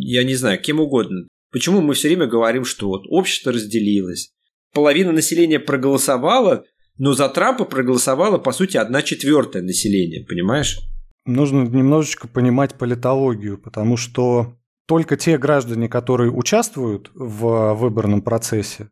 я 0.00 0.24
не 0.24 0.34
знаю, 0.34 0.60
кем 0.60 0.80
угодно. 0.80 1.28
Почему 1.52 1.82
мы 1.82 1.94
все 1.94 2.08
время 2.08 2.26
говорим, 2.26 2.64
что 2.64 2.88
вот 2.88 3.04
общество 3.08 3.52
разделилось, 3.52 4.32
половина 4.74 5.12
населения 5.12 5.60
проголосовала, 5.60 6.64
но 6.98 7.12
за 7.12 7.28
Трампа 7.28 7.64
проголосовала, 7.64 8.38
по 8.38 8.50
сути, 8.50 8.76
одна 8.76 9.02
четвертая 9.02 9.62
населения, 9.62 10.26
понимаешь? 10.28 10.80
Нужно 11.26 11.62
немножечко 11.62 12.26
понимать 12.26 12.74
политологию, 12.74 13.56
потому 13.56 13.96
что 13.96 14.57
только 14.88 15.18
те 15.18 15.36
граждане, 15.36 15.86
которые 15.86 16.32
участвуют 16.32 17.10
в 17.14 17.74
выборном 17.74 18.22
процессе, 18.22 18.88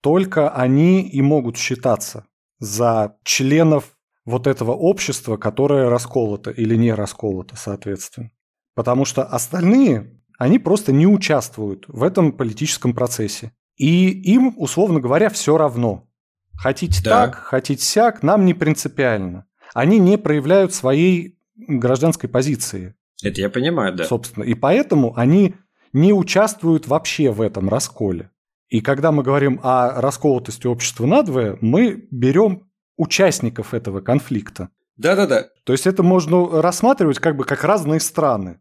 только 0.00 0.48
они 0.50 1.02
и 1.02 1.20
могут 1.20 1.56
считаться 1.56 2.26
за 2.60 3.16
членов 3.24 3.98
вот 4.24 4.46
этого 4.46 4.70
общества, 4.70 5.36
которое 5.36 5.90
расколото 5.90 6.52
или 6.52 6.76
не 6.76 6.94
расколото, 6.94 7.56
соответственно. 7.56 8.30
Потому 8.76 9.04
что 9.04 9.24
остальные, 9.24 10.16
они 10.38 10.60
просто 10.60 10.92
не 10.92 11.08
участвуют 11.08 11.86
в 11.88 12.04
этом 12.04 12.30
политическом 12.30 12.94
процессе. 12.94 13.50
И 13.76 14.10
им, 14.10 14.54
условно 14.56 15.00
говоря, 15.00 15.28
все 15.28 15.58
равно. 15.58 16.08
Хотите 16.54 17.02
да. 17.02 17.26
так, 17.26 17.34
хотите 17.34 17.84
сяк, 17.84 18.22
нам 18.22 18.44
не 18.44 18.54
принципиально. 18.54 19.46
Они 19.74 19.98
не 19.98 20.18
проявляют 20.18 20.72
своей 20.72 21.36
гражданской 21.56 22.28
позиции. 22.28 22.94
Это 23.22 23.40
я 23.40 23.50
понимаю, 23.50 23.94
да. 23.94 24.04
Собственно, 24.04 24.44
и 24.44 24.54
поэтому 24.54 25.16
они 25.16 25.54
не 25.92 26.12
участвуют 26.12 26.86
вообще 26.86 27.30
в 27.30 27.40
этом 27.40 27.68
расколе. 27.68 28.30
И 28.68 28.80
когда 28.80 29.12
мы 29.12 29.22
говорим 29.22 29.60
о 29.62 30.00
расколотости 30.00 30.66
общества 30.66 31.06
надвое, 31.06 31.58
мы 31.60 32.06
берем 32.10 32.70
участников 32.96 33.74
этого 33.74 34.00
конфликта. 34.00 34.70
Да-да-да. 34.96 35.48
То 35.64 35.72
есть 35.72 35.86
это 35.86 36.02
можно 36.02 36.62
рассматривать 36.62 37.18
как 37.18 37.36
бы 37.36 37.44
как 37.44 37.64
разные 37.64 38.00
страны. 38.00 38.60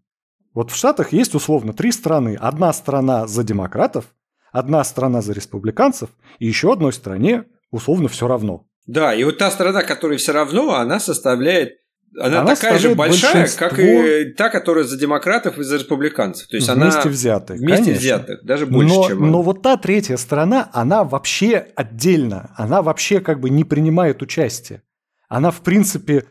Вот 0.53 0.71
в 0.71 0.75
Штатах 0.75 1.13
есть 1.13 1.33
условно 1.33 1.73
три 1.73 1.91
страны. 1.91 2.37
Одна 2.39 2.73
страна 2.73 3.27
за 3.27 3.43
демократов, 3.43 4.05
одна 4.51 4.83
страна 4.83 5.21
за 5.21 5.33
республиканцев, 5.33 6.09
и 6.39 6.47
еще 6.47 6.73
одной 6.73 6.91
стране 6.91 7.45
условно 7.71 8.09
все 8.09 8.27
равно. 8.27 8.65
Да, 8.85 9.13
и 9.13 9.23
вот 9.23 9.37
та 9.37 9.49
страна, 9.51 9.83
которая 9.83 10.17
все 10.17 10.33
равно, 10.33 10.73
она 10.73 10.99
составляет 10.99 11.77
она, 12.19 12.41
она 12.41 12.55
такая 12.55 12.77
же 12.77 12.93
большая, 12.93 13.47
как 13.57 13.79
и 13.79 14.33
та, 14.37 14.49
которая 14.49 14.83
за 14.83 14.97
демократов 14.97 15.57
и 15.57 15.63
за 15.63 15.75
республиканцев. 15.75 16.47
То 16.47 16.57
есть 16.57 16.67
вместе 16.67 16.99
она 16.99 17.09
взятых. 17.09 17.57
Вместе 17.57 17.83
конечно. 17.85 18.01
взятых, 18.01 18.43
даже 18.43 18.65
больше, 18.65 18.93
но, 18.93 19.07
чем. 19.07 19.31
Но 19.31 19.41
вот 19.41 19.61
та 19.61 19.77
третья 19.77 20.17
страна, 20.17 20.69
она 20.73 21.03
вообще 21.03 21.67
отдельно, 21.75 22.53
она 22.57 22.81
вообще 22.81 23.21
как 23.21 23.39
бы 23.39 23.49
не 23.49 23.63
принимает 23.63 24.21
участие. 24.21 24.83
Она, 25.29 25.51
в 25.51 25.61
принципе, 25.61 26.25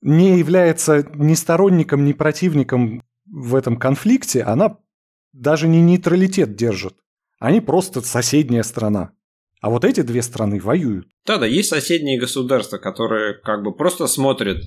не 0.00 0.38
является 0.38 1.04
ни 1.14 1.34
сторонником, 1.34 2.04
ни 2.04 2.12
противником 2.12 3.02
в 3.26 3.56
этом 3.56 3.76
конфликте, 3.76 4.42
она 4.42 4.78
даже 5.32 5.66
не 5.66 5.80
нейтралитет 5.80 6.54
держит. 6.54 6.94
Они 7.40 7.60
просто 7.60 8.00
соседняя 8.02 8.62
страна. 8.62 9.10
А 9.60 9.70
вот 9.70 9.84
эти 9.84 10.00
две 10.02 10.22
страны 10.22 10.60
воюют. 10.60 11.08
Да-да, 11.26 11.46
есть 11.46 11.68
соседние 11.68 12.18
государства, 12.18 12.78
которые 12.78 13.34
как 13.34 13.62
бы 13.62 13.74
просто 13.74 14.06
смотрят 14.06 14.58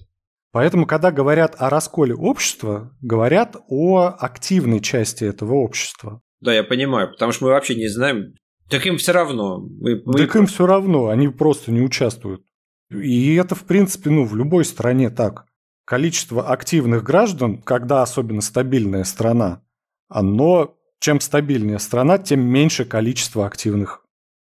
Поэтому, 0.53 0.85
когда 0.85 1.11
говорят 1.11 1.55
о 1.57 1.71
расколе 1.71 2.13
общества, 2.13 2.95
говорят 3.01 3.57
о 3.69 4.13
активной 4.19 4.81
части 4.81 5.23
этого 5.23 5.55
общества. 5.55 6.21
Да, 6.41 6.53
я 6.53 6.63
понимаю, 6.63 7.09
потому 7.11 7.31
что 7.31 7.45
мы 7.45 7.51
вообще 7.51 7.73
не 7.73 7.87
знаем. 7.87 8.35
Так 8.69 8.85
им 8.85 8.97
все 8.97 9.13
равно. 9.13 9.59
Мы, 9.59 10.03
мы... 10.05 10.13
Так 10.13 10.35
им 10.35 10.45
все 10.45 10.67
равно, 10.67 11.07
они 11.07 11.27
просто 11.27 11.71
не 11.71 11.81
участвуют. 11.81 12.43
И 12.91 13.33
это, 13.33 13.55
в 13.55 13.63
принципе, 13.63 14.11
ну, 14.11 14.25
в 14.25 14.35
любой 14.35 14.63
стране 14.63 15.09
так. 15.09 15.47
Количество 15.85 16.47
активных 16.47 17.03
граждан, 17.03 17.59
когда 17.59 18.03
особенно 18.03 18.41
стабильная 18.41 19.05
страна, 19.05 19.63
оно, 20.07 20.77
чем 20.99 21.19
стабильнее 21.19 21.79
страна, 21.79 22.19
тем 22.19 22.41
меньше 22.41 22.85
количество 22.85 23.47
активных 23.47 24.02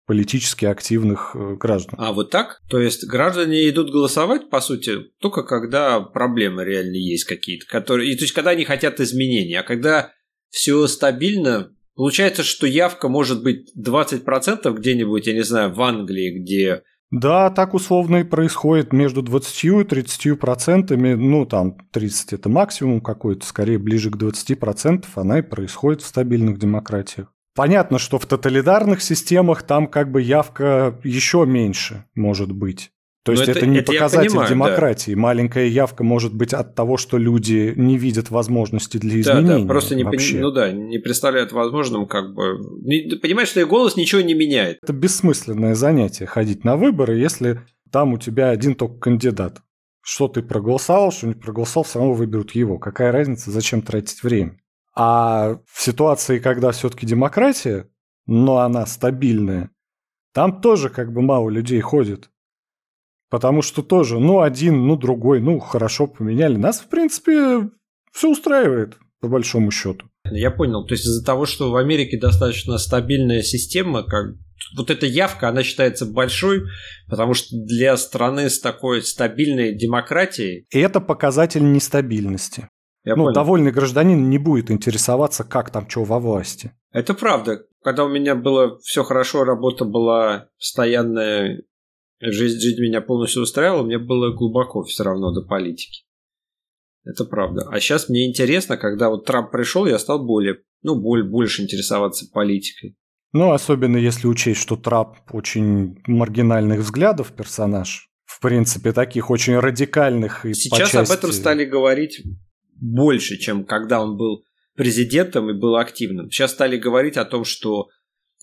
политически 0.08 0.64
активных 0.64 1.32
э, 1.34 1.56
граждан. 1.56 1.94
А 1.98 2.14
вот 2.14 2.30
так? 2.30 2.62
То 2.70 2.80
есть 2.80 3.06
граждане 3.06 3.68
идут 3.68 3.92
голосовать, 3.92 4.48
по 4.48 4.62
сути, 4.62 5.00
только 5.20 5.42
когда 5.42 6.00
проблемы 6.00 6.64
реально 6.64 6.96
есть 6.96 7.24
какие-то, 7.24 7.66
которые... 7.66 8.10
И, 8.10 8.16
то 8.16 8.24
есть 8.24 8.32
когда 8.32 8.52
они 8.52 8.64
хотят 8.64 9.00
изменений, 9.00 9.54
а 9.54 9.62
когда 9.62 10.12
все 10.48 10.86
стабильно, 10.86 11.72
получается, 11.94 12.42
что 12.42 12.66
явка 12.66 13.10
может 13.10 13.42
быть 13.42 13.70
20% 13.78 14.72
где-нибудь, 14.72 15.26
я 15.26 15.34
не 15.34 15.44
знаю, 15.44 15.74
в 15.74 15.82
Англии, 15.82 16.40
где 16.40 16.82
да, 17.10 17.48
так 17.50 17.72
условно 17.72 18.16
и 18.16 18.24
происходит 18.24 18.92
между 18.92 19.22
20 19.22 19.64
и 19.64 19.84
30 19.84 20.38
процентами, 20.38 21.14
ну 21.14 21.46
там 21.46 21.78
30 21.90 22.34
это 22.34 22.50
максимум 22.50 23.00
какой-то, 23.00 23.46
скорее 23.46 23.78
ближе 23.78 24.10
к 24.10 24.16
20 24.16 24.60
процентов, 24.60 25.16
она 25.16 25.38
и 25.38 25.42
происходит 25.42 26.02
в 26.02 26.06
стабильных 26.06 26.58
демократиях. 26.58 27.32
Понятно, 27.58 27.98
что 27.98 28.20
в 28.20 28.26
тоталитарных 28.26 29.02
системах 29.02 29.64
там 29.64 29.88
как 29.88 30.12
бы 30.12 30.22
явка 30.22 30.96
еще 31.02 31.44
меньше 31.44 32.04
может 32.14 32.52
быть. 32.52 32.92
То 33.24 33.32
есть 33.32 33.48
это, 33.48 33.58
это 33.58 33.66
не 33.66 33.78
это 33.78 33.90
показатель 33.92 34.30
понимаю, 34.30 34.48
демократии. 34.48 35.10
Да. 35.10 35.20
Маленькая 35.20 35.66
явка 35.66 36.04
может 36.04 36.32
быть 36.32 36.52
от 36.52 36.76
того, 36.76 36.96
что 36.96 37.18
люди 37.18 37.74
не 37.74 37.98
видят 37.98 38.30
возможности 38.30 38.98
для 38.98 39.20
изменения. 39.20 39.54
Да, 39.54 39.58
да, 39.58 39.66
просто 39.66 39.96
не, 39.96 40.04
вообще. 40.04 40.38
ну 40.38 40.52
да, 40.52 40.70
не 40.70 40.98
представляют 40.98 41.50
возможным, 41.50 42.06
как 42.06 42.32
бы. 42.32 42.58
Понимаешь, 43.20 43.48
что 43.48 43.58
и 43.58 43.64
голос 43.64 43.96
ничего 43.96 44.20
не 44.20 44.34
меняет. 44.34 44.78
Это 44.80 44.92
бессмысленное 44.92 45.74
занятие 45.74 46.26
ходить 46.26 46.62
на 46.62 46.76
выборы, 46.76 47.18
если 47.18 47.62
там 47.90 48.12
у 48.12 48.18
тебя 48.18 48.50
один 48.50 48.76
только 48.76 49.00
кандидат. 49.00 49.62
Что 50.00 50.28
ты 50.28 50.42
проголосовал, 50.42 51.10
что 51.10 51.26
не 51.26 51.34
проголосовал, 51.34 51.82
все 51.82 51.98
равно 51.98 52.14
выберут 52.14 52.52
его. 52.52 52.78
Какая 52.78 53.10
разница, 53.10 53.50
зачем 53.50 53.82
тратить 53.82 54.22
время? 54.22 54.60
А 55.00 55.60
в 55.64 55.80
ситуации, 55.80 56.40
когда 56.40 56.72
все-таки 56.72 57.06
демократия, 57.06 57.88
но 58.26 58.58
она 58.58 58.84
стабильная, 58.84 59.70
там 60.34 60.60
тоже 60.60 60.88
как 60.88 61.12
бы 61.12 61.22
мало 61.22 61.50
людей 61.50 61.80
ходит. 61.80 62.30
Потому 63.30 63.62
что 63.62 63.82
тоже, 63.82 64.18
ну, 64.18 64.40
один, 64.40 64.88
ну, 64.88 64.96
другой, 64.96 65.40
ну, 65.40 65.60
хорошо 65.60 66.08
поменяли. 66.08 66.56
Нас, 66.56 66.80
в 66.80 66.88
принципе, 66.88 67.70
все 68.12 68.28
устраивает, 68.28 68.98
по 69.20 69.28
большому 69.28 69.70
счету. 69.70 70.06
Я 70.24 70.50
понял. 70.50 70.84
То 70.84 70.94
есть 70.94 71.04
из-за 71.04 71.24
того, 71.24 71.46
что 71.46 71.70
в 71.70 71.76
Америке 71.76 72.18
достаточно 72.18 72.76
стабильная 72.78 73.42
система, 73.42 74.02
как 74.02 74.34
вот 74.76 74.90
эта 74.90 75.06
явка, 75.06 75.48
она 75.48 75.62
считается 75.62 76.06
большой, 76.06 76.64
потому 77.08 77.34
что 77.34 77.56
для 77.56 77.96
страны 77.96 78.50
с 78.50 78.58
такой 78.58 79.02
стабильной 79.02 79.76
демократией... 79.76 80.66
И 80.72 80.78
это 80.80 81.00
показатель 81.00 81.70
нестабильности. 81.70 82.68
Я 83.08 83.16
ну, 83.16 83.24
понял. 83.24 83.34
довольный 83.34 83.72
гражданин 83.72 84.28
не 84.28 84.36
будет 84.36 84.70
интересоваться, 84.70 85.42
как 85.42 85.70
там 85.70 85.88
что 85.88 86.04
во 86.04 86.20
власти. 86.20 86.72
Это 86.92 87.14
правда. 87.14 87.64
Когда 87.82 88.04
у 88.04 88.08
меня 88.10 88.34
было 88.34 88.78
все 88.80 89.02
хорошо, 89.02 89.44
работа 89.44 89.86
была 89.86 90.50
постоянная, 90.58 91.62
жизнь, 92.20 92.60
жизнь 92.60 92.82
меня 92.82 93.00
полностью 93.00 93.40
устраивала, 93.44 93.82
мне 93.82 93.96
было 93.96 94.34
глубоко 94.34 94.82
все 94.82 95.04
равно 95.04 95.32
до 95.32 95.40
политики. 95.40 96.04
Это 97.02 97.24
правда. 97.24 97.66
А 97.70 97.80
сейчас 97.80 98.10
мне 98.10 98.28
интересно, 98.28 98.76
когда 98.76 99.08
вот 99.08 99.24
Трамп 99.24 99.52
пришел, 99.52 99.86
я 99.86 99.98
стал 99.98 100.22
более, 100.22 100.58
ну, 100.82 101.00
более, 101.00 101.24
больше 101.24 101.62
интересоваться 101.62 102.26
политикой. 102.30 102.94
Ну, 103.32 103.52
особенно 103.52 103.96
если 103.96 104.26
учесть, 104.26 104.60
что 104.60 104.76
Трамп 104.76 105.16
очень 105.30 106.02
маргинальных 106.06 106.80
взглядов 106.80 107.32
персонаж. 107.32 108.10
В 108.26 108.38
принципе, 108.42 108.92
таких 108.92 109.30
очень 109.30 109.58
радикальных. 109.58 110.44
И 110.44 110.52
Сейчас 110.52 110.90
части... 110.90 111.10
об 111.10 111.18
этом 111.18 111.32
стали 111.32 111.64
говорить 111.64 112.22
больше, 112.80 113.36
чем 113.36 113.64
когда 113.64 114.00
он 114.00 114.16
был 114.16 114.44
президентом 114.74 115.50
и 115.50 115.54
был 115.54 115.76
активным. 115.76 116.30
Сейчас 116.30 116.52
стали 116.52 116.76
говорить 116.76 117.16
о 117.16 117.24
том, 117.24 117.44
что 117.44 117.88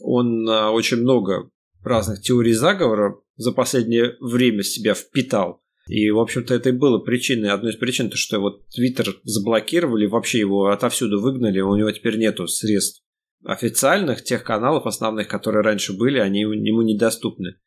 он 0.02 0.48
а, 0.50 0.72
очень 0.72 0.98
много 0.98 1.50
разных 1.84 2.22
теорий 2.22 2.54
заговора 2.54 3.16
за 3.38 3.52
последнее 3.52 4.16
время 4.20 4.64
себя 4.64 4.94
впитал. 4.94 5.62
И, 5.88 6.10
в 6.10 6.20
общем-то, 6.20 6.54
это 6.54 6.70
и 6.70 6.74
было 6.74 6.98
причиной, 6.98 7.52
одной 7.52 7.72
из 7.72 7.78
причин, 7.78 8.10
то, 8.10 8.18
что 8.18 8.40
вот 8.40 8.68
Твиттер 8.70 9.16
заблокировали, 9.24 10.08
вообще 10.08 10.40
его 10.40 10.68
отовсюду 10.68 11.22
выгнали, 11.22 11.60
у 11.60 11.76
него 11.76 11.92
теперь 11.92 12.18
нету 12.18 12.48
средств 12.48 13.04
официальных, 13.46 14.24
тех 14.24 14.44
каналов 14.44 14.88
основных, 14.88 15.28
которые 15.28 15.64
раньше 15.64 15.94
были, 15.94 16.18
они 16.18 16.42
ему 16.42 16.82
недоступны. 16.82 17.58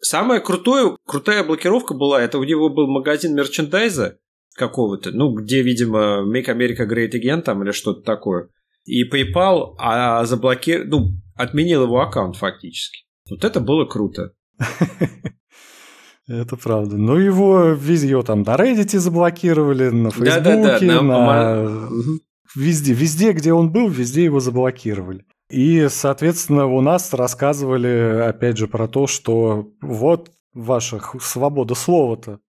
Самое 0.00 0.40
крутое, 0.40 0.96
крутая 1.06 1.42
блокировка 1.42 1.94
была, 1.94 2.22
это 2.22 2.38
у 2.38 2.44
него 2.44 2.68
был 2.68 2.86
магазин 2.86 3.34
мерчендайза, 3.34 4.18
какого-то, 4.54 5.10
ну, 5.10 5.32
где, 5.34 5.62
видимо, 5.62 6.24
Make 6.24 6.46
America 6.46 6.88
Great 6.88 7.12
Again 7.12 7.42
там 7.42 7.62
или 7.62 7.72
что-то 7.72 8.02
такое. 8.02 8.48
И 8.84 9.08
PayPal 9.08 9.74
а, 9.78 10.24
заблокировал, 10.24 10.88
ну, 10.88 11.10
отменил 11.34 11.84
его 11.84 12.00
аккаунт 12.00 12.36
фактически. 12.36 13.04
Вот 13.30 13.44
это 13.44 13.60
было 13.60 13.86
круто. 13.86 14.32
Это 16.26 16.56
правда. 16.56 16.96
Ну, 16.96 17.16
его 17.18 17.72
везде 17.72 18.20
там 18.22 18.42
на 18.42 18.56
Reddit 18.56 18.98
заблокировали, 18.98 19.90
на 19.90 20.10
Фейсбуке, 20.10 20.40
да, 20.40 20.62
да, 20.62 20.78
да, 20.78 21.02
на... 21.02 21.02
на... 21.02 21.88
Везде, 22.56 22.94
везде, 22.94 23.32
где 23.32 23.52
он 23.52 23.70
был, 23.70 23.88
везде 23.88 24.24
его 24.24 24.40
заблокировали. 24.40 25.26
И, 25.50 25.88
соответственно, 25.90 26.66
у 26.66 26.80
нас 26.80 27.12
рассказывали, 27.12 28.22
опять 28.26 28.56
же, 28.56 28.68
про 28.68 28.88
то, 28.88 29.06
что 29.06 29.72
вот 29.82 30.30
ваша 30.54 31.00
свобода 31.20 31.74
слова-то. 31.74 32.40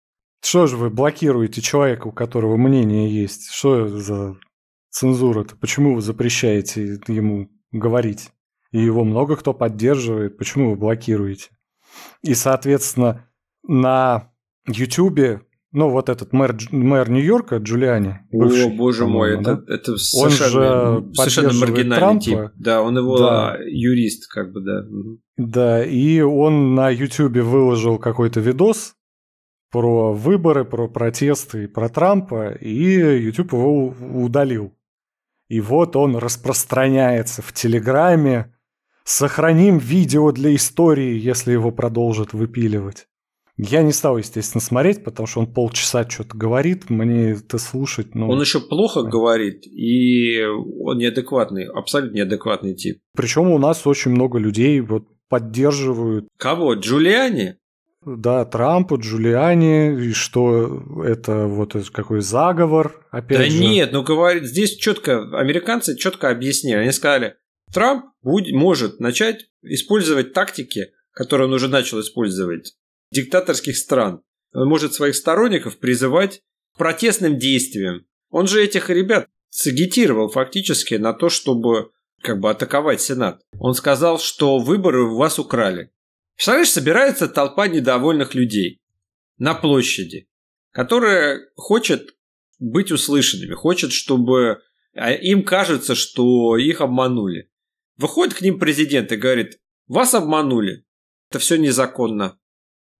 Что 0.45 0.67
же 0.67 0.77
вы 0.77 0.91
блокируете 0.91 1.63
человека, 1.63 2.09
у 2.09 2.13
которого 2.13 2.59
мнение 2.59 3.09
есть? 3.09 3.51
Что 3.51 3.89
за 3.89 4.37
цензура-то? 4.91 5.57
Почему 5.57 5.95
вы 5.95 6.03
запрещаете 6.03 7.01
ему 7.09 7.49
говорить? 7.73 8.29
И 8.71 8.79
его 8.79 9.05
много 9.05 9.37
кто 9.37 9.55
поддерживает. 9.55 10.37
Почему 10.37 10.73
вы 10.73 10.77
блокируете? 10.77 11.49
И, 12.23 12.35
соответственно, 12.35 13.27
на 13.67 14.33
Ютубе 14.67 15.41
ну, 15.73 15.89
вот 15.89 16.09
этот 16.09 16.33
мэр, 16.33 16.57
мэр 16.71 17.11
Нью-Йорка, 17.11 17.57
Джулиани. 17.57 18.21
Бывший, 18.31 18.67
О, 18.67 18.77
боже 18.77 19.07
мой, 19.07 19.41
это, 19.41 19.57
да? 19.57 19.75
это 19.75 19.97
совершенно, 19.97 20.99
он 20.99 21.05
же 21.07 21.15
совершенно 21.15 21.53
маргинальный 21.55 21.97
Трампа. 21.97 22.23
тип. 22.23 22.39
Да, 22.57 22.83
он 22.83 22.97
его 22.97 23.19
да. 23.19 23.57
юрист, 23.65 24.31
как 24.31 24.53
бы, 24.53 24.61
да. 24.61 24.85
Да, 25.37 25.85
и 25.85 26.21
он 26.21 26.77
на 26.77 26.91
Ютубе 26.91 27.43
выложил 27.43 27.99
какой-то 27.99 28.39
видос 28.39 28.95
про 29.75 30.13
выборы, 30.13 30.65
про 30.65 30.87
протесты, 30.87 31.67
про 31.67 31.89
Трампа, 31.89 32.53
и 32.53 33.25
YouTube 33.25 33.55
его 33.55 33.89
удалил. 33.89 34.73
И 35.49 35.61
вот 35.61 35.97
он 35.97 36.15
распространяется 36.15 37.43
в 37.43 37.53
Телеграме. 37.53 38.55
Сохраним 39.03 39.79
видео 39.79 40.31
для 40.31 40.55
истории, 40.55 41.19
если 41.19 41.51
его 41.51 41.73
продолжат 41.73 42.35
выпиливать. 42.35 43.09
Я 43.57 43.83
не 43.83 43.91
стал, 43.91 44.17
естественно, 44.17 44.61
смотреть, 44.61 45.03
потому 45.03 45.27
что 45.27 45.41
он 45.41 45.53
полчаса 45.53 46.09
что-то 46.09 46.37
говорит, 46.37 46.89
мне 46.89 47.31
это 47.33 47.59
слушать. 47.59 48.15
Ну... 48.15 48.31
Он 48.31 48.41
еще 48.41 48.61
плохо 48.61 49.03
говорит, 49.03 49.67
и 49.67 50.41
он 50.45 50.99
неадекватный, 50.99 51.67
абсолютно 51.67 52.15
неадекватный 52.19 52.77
тип. 52.77 53.01
Причем 53.17 53.51
у 53.51 53.59
нас 53.59 53.85
очень 53.89 54.13
много 54.13 54.39
людей 54.39 54.79
вот 54.79 55.09
поддерживают. 55.29 56.29
Кого? 56.37 56.75
Джулиани? 56.75 57.57
Да, 58.05 58.45
Трампу, 58.45 58.99
Джулиани, 58.99 60.09
и 60.09 60.13
что 60.13 61.03
это 61.05 61.47
вот 61.47 61.75
какой 61.93 62.21
заговор, 62.21 63.05
опять 63.11 63.39
да 63.39 63.45
же. 63.45 63.59
Да 63.59 63.65
нет, 63.65 63.93
ну 63.93 64.03
говорит, 64.03 64.45
здесь 64.45 64.77
четко, 64.77 65.39
американцы 65.39 65.97
четко 65.97 66.31
объяснили, 66.31 66.77
они 66.77 66.93
сказали, 66.93 67.37
Трамп 67.73 68.07
будет, 68.23 68.55
может 68.55 69.01
начать 69.01 69.47
использовать 69.63 70.33
тактики, 70.33 70.93
которые 71.13 71.49
он 71.49 71.55
уже 71.55 71.69
начал 71.69 72.01
использовать 72.01 72.75
диктаторских 73.11 73.77
стран. 73.77 74.23
Он 74.53 74.69
может 74.69 74.95
своих 74.95 75.17
сторонников 75.17 75.79
призывать 75.79 76.43
к 76.75 76.79
протестным 76.79 77.39
действиям. 77.39 78.07
Он 78.31 78.47
же 78.47 78.63
этих 78.63 78.91
ребят 78.91 79.29
сагитировал 79.51 80.29
фактически 80.29 80.95
на 80.95 81.13
то, 81.13 81.29
чтобы 81.29 81.91
как 82.23 82.41
бы 82.41 82.51
атаковать 82.51 83.01
Сенат. 83.01 83.43
Он 83.59 83.75
сказал, 83.75 84.19
что 84.19 84.59
выборы 84.59 85.05
у 85.05 85.17
вас 85.17 85.39
украли. 85.39 85.91
Представляешь, 86.37 86.71
собирается 86.71 87.29
толпа 87.29 87.69
недовольных 87.69 88.35
людей 88.35 88.81
на 89.39 89.55
площади, 89.55 90.29
которая 90.73 91.41
хочет 91.57 92.17
быть 92.59 92.91
услышанными, 92.91 93.55
хочет, 93.55 93.93
чтобы 93.93 94.61
а, 94.95 95.13
им 95.13 95.45
кажется, 95.45 95.95
что 95.95 96.57
их 96.57 96.81
обманули. 96.81 97.51
Выходит 97.97 98.35
к 98.35 98.41
ним 98.41 98.59
президент 98.59 99.13
и 99.13 99.17
говорит, 99.17 99.61
вас 99.87 100.15
обманули, 100.15 100.85
это 101.31 101.39
все 101.39 101.57
незаконно. 101.57 102.39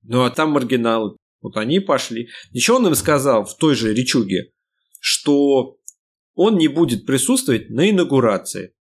Ну 0.03 0.23
а 0.25 0.31
там 0.31 0.51
маргиналы. 0.51 1.17
Вот 1.41 1.57
они 1.57 1.81
пошли. 1.81 2.31
Еще 2.53 2.75
он 2.75 2.87
им 2.87 2.95
сказал 2.95 3.45
в 3.45 3.57
той 3.57 3.75
же 3.75 3.93
речуге, 3.93 4.53
что 5.01 5.79
он 6.35 6.57
не 6.57 6.69
будет 6.69 7.07
присутствовать 7.07 7.71
на 7.71 7.91
инаугурации. 7.91 8.75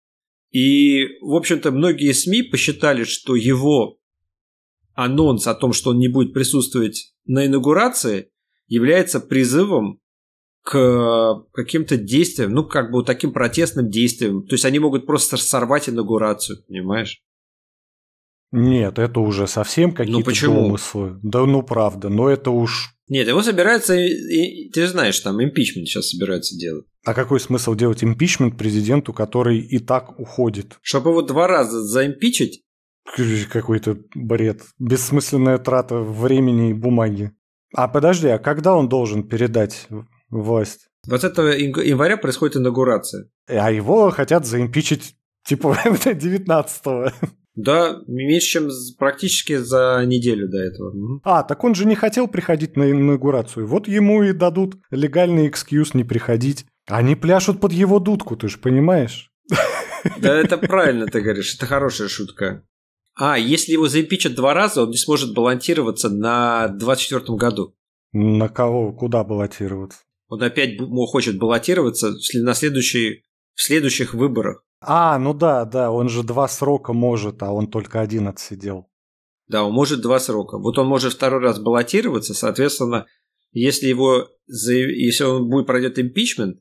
И, 0.51 1.07
в 1.21 1.35
общем-то, 1.35 1.71
многие 1.71 2.13
СМИ 2.13 2.43
посчитали, 2.43 3.05
что 3.05 3.37
его 3.37 4.00
анонс 4.95 5.47
о 5.47 5.55
том, 5.55 5.73
что 5.73 5.91
он 5.91 5.99
не 5.99 6.09
будет 6.09 6.33
присутствовать 6.33 7.15
на 7.27 7.47
инаугурации, 7.47 8.31
является 8.67 9.21
призывом 9.21 10.01
к 10.63 11.45
каким-то 11.53 11.97
действиям, 11.97 12.53
ну, 12.53 12.65
как 12.65 12.91
бы 12.91 12.99
вот 12.99 13.07
таким 13.07 13.33
протестным 13.33 13.89
действиям. 13.89 14.47
То 14.47 14.55
есть 14.55 14.65
они 14.65 14.79
могут 14.79 15.07
просто 15.07 15.37
сорвать 15.37 15.89
инаугурацию, 15.89 16.63
понимаешь? 16.67 17.23
Нет, 18.53 18.99
это 18.99 19.21
уже 19.21 19.47
совсем 19.47 19.93
какие-то 19.93 20.21
ну, 20.21 20.25
почему? 20.25 20.63
домыслы. 20.63 21.19
Да 21.23 21.47
ну 21.47 21.63
правда, 21.63 22.09
но 22.09 22.29
это 22.29 22.51
уж... 22.51 22.95
Нет, 23.09 23.27
его 23.27 23.43
собирается, 23.43 23.95
ты 23.95 24.87
знаешь, 24.87 25.19
там 25.21 25.43
импичмент 25.43 25.89
сейчас 25.89 26.11
собираются 26.11 26.57
делать. 26.57 26.85
А 27.05 27.15
какой 27.15 27.41
смысл 27.41 27.75
делать 27.75 28.05
импичмент 28.05 28.59
президенту, 28.59 29.13
который 29.13 29.59
и 29.59 29.79
так 29.79 30.19
уходит? 30.19 30.79
Чтобы 30.83 31.11
его 31.11 31.23
два 31.23 31.47
раза 31.47 31.83
заимпичить? 31.83 32.63
Какой-то 33.51 33.99
бред. 34.15 34.63
Бессмысленная 34.79 35.59
трата 35.59 35.97
времени 35.97 36.71
и 36.71 36.75
бумаги. 36.75 37.33
А 37.75 37.89
подожди, 37.89 38.29
а 38.29 38.39
когда 38.39 38.75
он 38.75 38.89
должен 38.89 39.25
передать 39.29 39.89
власть? 40.29 40.89
20 41.07 41.37
января 41.87 42.17
происходит 42.17 42.57
инаугурация. 42.57 43.29
А 43.49 43.71
его 43.71 44.11
хотят 44.11 44.47
заимпичить 44.47 45.15
типа 45.45 45.77
19-го. 45.85 47.13
Да, 47.57 47.97
меньше, 48.07 48.47
чем 48.47 48.71
практически 48.99 49.57
за 49.57 50.03
неделю 50.07 50.49
до 50.49 50.59
этого. 50.59 51.21
А, 51.25 51.43
так 51.43 51.65
он 51.65 51.75
же 51.75 51.85
не 51.85 51.95
хотел 51.95 52.29
приходить 52.29 52.77
на 52.77 52.91
инаугурацию. 52.91 53.67
Вот 53.67 53.89
ему 53.89 54.23
и 54.23 54.33
дадут 54.33 54.77
легальный 54.91 55.49
экскьюз 55.49 55.95
не 55.95 56.05
приходить. 56.05 56.65
Они 56.89 57.17
пляшут 57.17 57.61
под 57.61 57.73
его 57.73 57.99
дудку, 57.99 58.37
ты 58.37 58.49
же 58.49 58.59
понимаешь? 58.59 59.31
Да 60.19 60.35
это 60.35 60.57
правильно 60.57 61.07
ты 61.07 61.21
говоришь, 61.21 61.55
это 61.55 61.67
хорошая 61.67 62.09
шутка. 62.09 62.65
А, 63.15 63.39
если 63.39 63.73
его 63.73 63.89
заимпичат 63.89 64.35
два 64.35 64.55
раза, 64.55 64.83
он 64.83 64.91
не 64.91 64.97
сможет 64.97 65.35
балансироваться 65.35 66.09
на 66.09 66.69
24 66.69 67.37
году. 67.37 67.75
На 68.13 68.49
кого? 68.49 68.93
Куда 68.93 69.25
баллотироваться? 69.25 70.01
Он 70.29 70.43
опять 70.43 70.79
хочет 71.09 71.39
баллотироваться 71.39 72.15
на 72.35 72.55
следующий, 72.55 73.25
в 73.55 73.63
следующих 73.63 74.15
выборах. 74.15 74.65
А, 74.81 75.19
ну 75.19 75.35
да, 75.35 75.65
да, 75.65 75.91
он 75.91 76.09
же 76.09 76.23
два 76.23 76.49
срока 76.49 76.93
может, 76.93 77.43
а 77.43 77.53
он 77.53 77.69
только 77.69 78.01
один 78.01 78.29
отсидел. 78.29 78.89
Да, 79.49 79.65
он 79.65 79.73
может 79.73 80.01
два 80.01 80.21
срока. 80.21 80.59
Вот 80.59 80.79
он 80.79 80.87
может 80.87 81.13
второй 81.13 81.41
раз 81.41 81.59
баллотироваться, 81.59 82.35
соответственно, 82.35 83.07
если 83.53 83.89
его, 83.89 84.29
если 84.47 85.25
он 85.25 85.51
будет 85.51 85.67
пройдет 85.67 85.99
импичмент, 85.99 86.61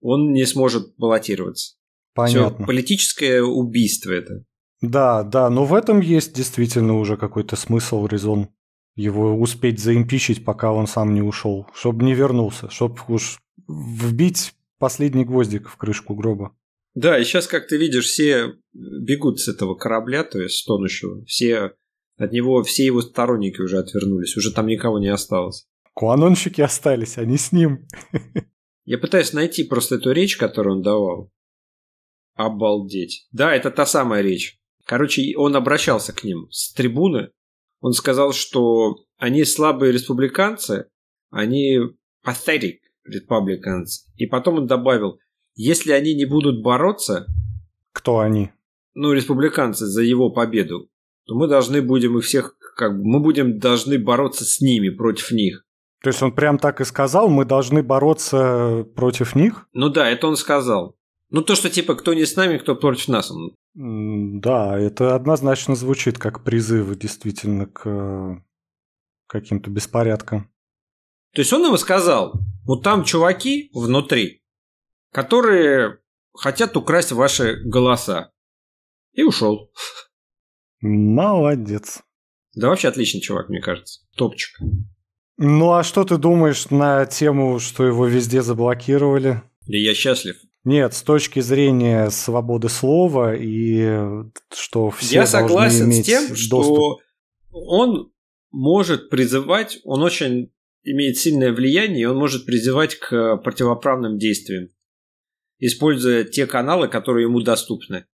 он 0.00 0.32
не 0.32 0.44
сможет 0.44 0.96
баллотироваться. 0.96 1.76
Понятно. 2.14 2.56
Все, 2.56 2.66
политическое 2.66 3.42
убийство 3.42 4.10
это. 4.10 4.44
Да, 4.82 5.22
да, 5.22 5.48
но 5.48 5.64
в 5.64 5.74
этом 5.74 6.00
есть 6.00 6.34
действительно 6.34 6.98
уже 6.98 7.16
какой-то 7.16 7.56
смысл, 7.56 8.06
резон. 8.06 8.48
Его 8.94 9.34
успеть 9.40 9.78
заимпичить, 9.78 10.44
пока 10.44 10.72
он 10.72 10.86
сам 10.86 11.14
не 11.14 11.22
ушел, 11.22 11.66
чтобы 11.72 12.04
не 12.04 12.14
вернулся, 12.14 12.68
чтобы 12.68 12.96
уж 13.08 13.38
вбить 13.66 14.52
последний 14.78 15.24
гвоздик 15.24 15.68
в 15.68 15.76
крышку 15.76 16.14
гроба. 16.14 16.54
Да, 16.94 17.18
и 17.18 17.24
сейчас, 17.24 17.46
как 17.46 17.68
ты 17.68 17.78
видишь, 17.78 18.06
все 18.06 18.54
бегут 18.74 19.40
с 19.40 19.48
этого 19.48 19.74
корабля, 19.76 20.24
то 20.24 20.40
есть 20.40 20.56
с 20.56 20.64
тонущего. 20.64 21.24
Все 21.24 21.72
от 22.18 22.32
него, 22.32 22.62
все 22.64 22.84
его 22.84 23.00
сторонники 23.00 23.60
уже 23.60 23.78
отвернулись, 23.78 24.36
уже 24.36 24.52
там 24.52 24.66
никого 24.66 24.98
не 24.98 25.08
осталось. 25.08 25.66
Куанонщики 25.94 26.60
остались, 26.60 27.18
они 27.18 27.38
с 27.38 27.52
ним. 27.52 27.86
Я 28.84 28.98
пытаюсь 28.98 29.32
найти 29.32 29.64
просто 29.64 29.94
эту 29.94 30.10
речь, 30.10 30.36
которую 30.36 30.76
он 30.76 30.82
давал. 30.82 31.30
Обалдеть. 32.34 33.28
Да, 33.30 33.54
это 33.54 33.70
та 33.70 33.86
самая 33.86 34.22
речь. 34.22 34.58
Короче, 34.86 35.34
он 35.36 35.56
обращался 35.56 36.12
к 36.12 36.24
ним 36.24 36.48
с 36.50 36.72
трибуны. 36.72 37.30
Он 37.80 37.92
сказал, 37.92 38.32
что 38.32 38.96
они 39.18 39.44
слабые 39.44 39.92
республиканцы, 39.92 40.86
они 41.30 41.78
pathetic 42.24 42.78
republicans. 43.06 44.06
И 44.16 44.26
потом 44.26 44.58
он 44.58 44.66
добавил, 44.66 45.18
если 45.54 45.92
они 45.92 46.14
не 46.14 46.24
будут 46.24 46.62
бороться... 46.62 47.26
Кто 47.92 48.20
они? 48.20 48.50
Ну, 48.94 49.12
республиканцы 49.12 49.86
за 49.86 50.02
его 50.02 50.30
победу. 50.30 50.88
То 51.26 51.34
мы 51.34 51.48
должны 51.48 51.82
будем 51.82 52.18
их 52.18 52.24
всех... 52.24 52.56
Как 52.76 52.96
бы, 52.96 53.04
мы 53.04 53.20
будем 53.20 53.58
должны 53.58 53.98
бороться 53.98 54.44
с 54.44 54.60
ними, 54.60 54.88
против 54.88 55.30
них. 55.30 55.64
То 56.02 56.08
есть 56.08 56.22
он 56.22 56.32
прям 56.32 56.58
так 56.58 56.80
и 56.80 56.84
сказал, 56.84 57.28
мы 57.28 57.44
должны 57.44 57.82
бороться 57.82 58.86
против 58.96 59.34
них? 59.36 59.68
Ну 59.72 59.88
да, 59.88 60.08
это 60.08 60.26
он 60.26 60.36
сказал. 60.36 60.96
Ну 61.32 61.40
то, 61.42 61.54
что 61.54 61.70
типа 61.70 61.94
кто 61.94 62.12
не 62.12 62.26
с 62.26 62.36
нами, 62.36 62.58
кто 62.58 62.76
против 62.76 63.08
нас. 63.08 63.32
Да, 63.74 64.78
это 64.78 65.14
однозначно 65.14 65.74
звучит 65.74 66.18
как 66.18 66.44
призыв 66.44 66.94
действительно 66.98 67.66
к 67.66 68.44
каким-то 69.26 69.70
беспорядкам. 69.70 70.50
То 71.34 71.40
есть 71.40 71.50
он 71.54 71.64
ему 71.64 71.78
сказал, 71.78 72.34
вот 72.64 72.82
там 72.82 73.04
чуваки 73.04 73.70
внутри, 73.72 74.42
которые 75.10 76.00
хотят 76.34 76.76
украсть 76.76 77.12
ваши 77.12 77.62
голоса. 77.64 78.30
И 79.12 79.22
ушел. 79.22 79.72
Молодец. 80.80 82.02
Да 82.54 82.68
вообще 82.68 82.88
отличный 82.88 83.22
чувак, 83.22 83.48
мне 83.48 83.62
кажется. 83.62 84.00
Топчик. 84.16 84.58
Ну 85.38 85.72
а 85.72 85.82
что 85.82 86.04
ты 86.04 86.18
думаешь 86.18 86.68
на 86.68 87.06
тему, 87.06 87.58
что 87.58 87.86
его 87.86 88.06
везде 88.06 88.42
заблокировали? 88.42 89.42
Да 89.66 89.78
я 89.78 89.94
счастлив. 89.94 90.36
Нет, 90.64 90.94
с 90.94 91.02
точки 91.02 91.40
зрения 91.40 92.10
свободы 92.10 92.68
слова 92.68 93.34
и 93.34 94.24
что 94.52 94.90
все 94.90 95.16
Я 95.16 95.26
согласен 95.26 95.86
иметь 95.86 96.04
с 96.04 96.08
тем, 96.08 96.28
доступ. 96.28 96.38
что 96.38 96.98
он 97.50 98.12
может 98.52 99.10
призывать, 99.10 99.80
он 99.84 100.02
очень 100.02 100.52
имеет 100.84 101.16
сильное 101.16 101.52
влияние, 101.52 102.02
и 102.02 102.06
он 102.06 102.16
может 102.16 102.46
призывать 102.46 102.96
к 102.96 103.38
противоправным 103.38 104.18
действиям, 104.18 104.68
используя 105.58 106.24
те 106.24 106.46
каналы, 106.46 106.88
которые 106.88 107.24
ему 107.24 107.40
доступны. 107.40 108.06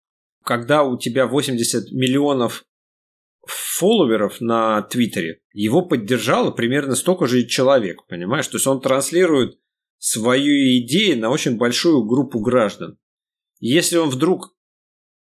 Когда 0.44 0.84
у 0.84 0.98
тебя 0.98 1.28
80 1.28 1.92
миллионов 1.92 2.64
фолловеров 3.46 4.40
на 4.40 4.82
Твиттере, 4.84 5.42
его 5.52 5.82
поддержало 5.82 6.52
примерно 6.52 6.96
столько 6.96 7.28
же 7.28 7.46
человек, 7.46 8.06
понимаешь? 8.08 8.48
То 8.48 8.56
есть 8.58 8.68
он 8.68 8.80
транслирует 8.80 9.60
свою 9.98 10.54
идею 10.80 11.20
на 11.20 11.30
очень 11.30 11.58
большую 11.58 12.04
группу 12.04 12.40
граждан. 12.40 12.98
Если 13.60 13.98
он 13.98 14.10
вдруг, 14.10 14.56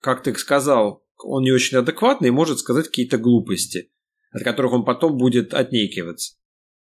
как 0.01 0.23
ты 0.23 0.33
сказал, 0.35 1.05
он 1.17 1.43
не 1.43 1.51
очень 1.51 1.77
адекватный, 1.77 2.31
может 2.31 2.59
сказать 2.59 2.87
какие-то 2.87 3.17
глупости, 3.17 3.91
от 4.31 4.43
которых 4.43 4.73
он 4.73 4.85
потом 4.85 5.17
будет 5.17 5.53
отнекиваться. 5.53 6.35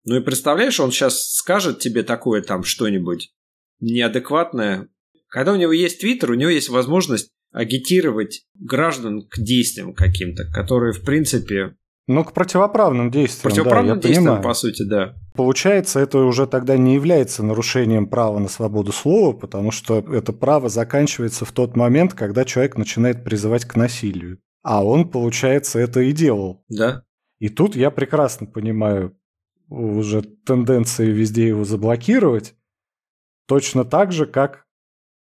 Ну 0.03 0.17
и 0.17 0.23
представляешь, 0.23 0.79
он 0.79 0.91
сейчас 0.91 1.33
скажет 1.33 1.79
тебе 1.79 2.03
такое 2.03 2.41
там 2.41 2.63
что-нибудь 2.63 3.33
неадекватное. 3.79 4.89
Когда 5.27 5.53
у 5.53 5.57
него 5.57 5.71
есть 5.71 5.99
твиттер, 5.99 6.31
у 6.31 6.35
него 6.35 6.49
есть 6.49 6.69
возможность 6.69 7.29
агитировать 7.51 8.45
граждан 8.53 9.27
к 9.27 9.37
действиям 9.39 9.93
каким-то, 9.93 10.43
которые, 10.53 10.93
в 10.93 11.03
принципе... 11.03 11.75
Ну, 12.07 12.23
к 12.23 12.33
противоправным 12.33 13.09
действиям, 13.09 13.41
Противоправным 13.43 13.99
да, 13.99 14.07
я 14.07 14.13
действиям, 14.13 14.23
понимаю. 14.25 14.43
по 14.43 14.53
сути, 14.53 14.83
да. 14.83 15.15
Получается, 15.33 15.99
это 15.99 16.19
уже 16.19 16.45
тогда 16.45 16.77
не 16.77 16.93
является 16.93 17.43
нарушением 17.43 18.07
права 18.07 18.37
на 18.37 18.47
свободу 18.47 18.91
слова, 18.91 19.33
потому 19.33 19.71
что 19.71 19.99
это 19.99 20.31
право 20.31 20.69
заканчивается 20.69 21.45
в 21.45 21.51
тот 21.51 21.75
момент, 21.75 22.13
когда 22.13 22.45
человек 22.45 22.77
начинает 22.77 23.23
призывать 23.23 23.65
к 23.65 23.75
насилию. 23.75 24.39
А 24.61 24.85
он, 24.85 25.09
получается, 25.09 25.79
это 25.79 26.01
и 26.01 26.11
делал. 26.11 26.63
Да. 26.69 27.03
И 27.39 27.49
тут 27.49 27.75
я 27.75 27.89
прекрасно 27.89 28.45
понимаю 28.45 29.17
уже 29.69 30.21
тенденции 30.21 31.07
везде 31.07 31.47
его 31.47 31.65
заблокировать, 31.65 32.55
точно 33.47 33.83
так 33.83 34.11
же, 34.11 34.25
как 34.27 34.65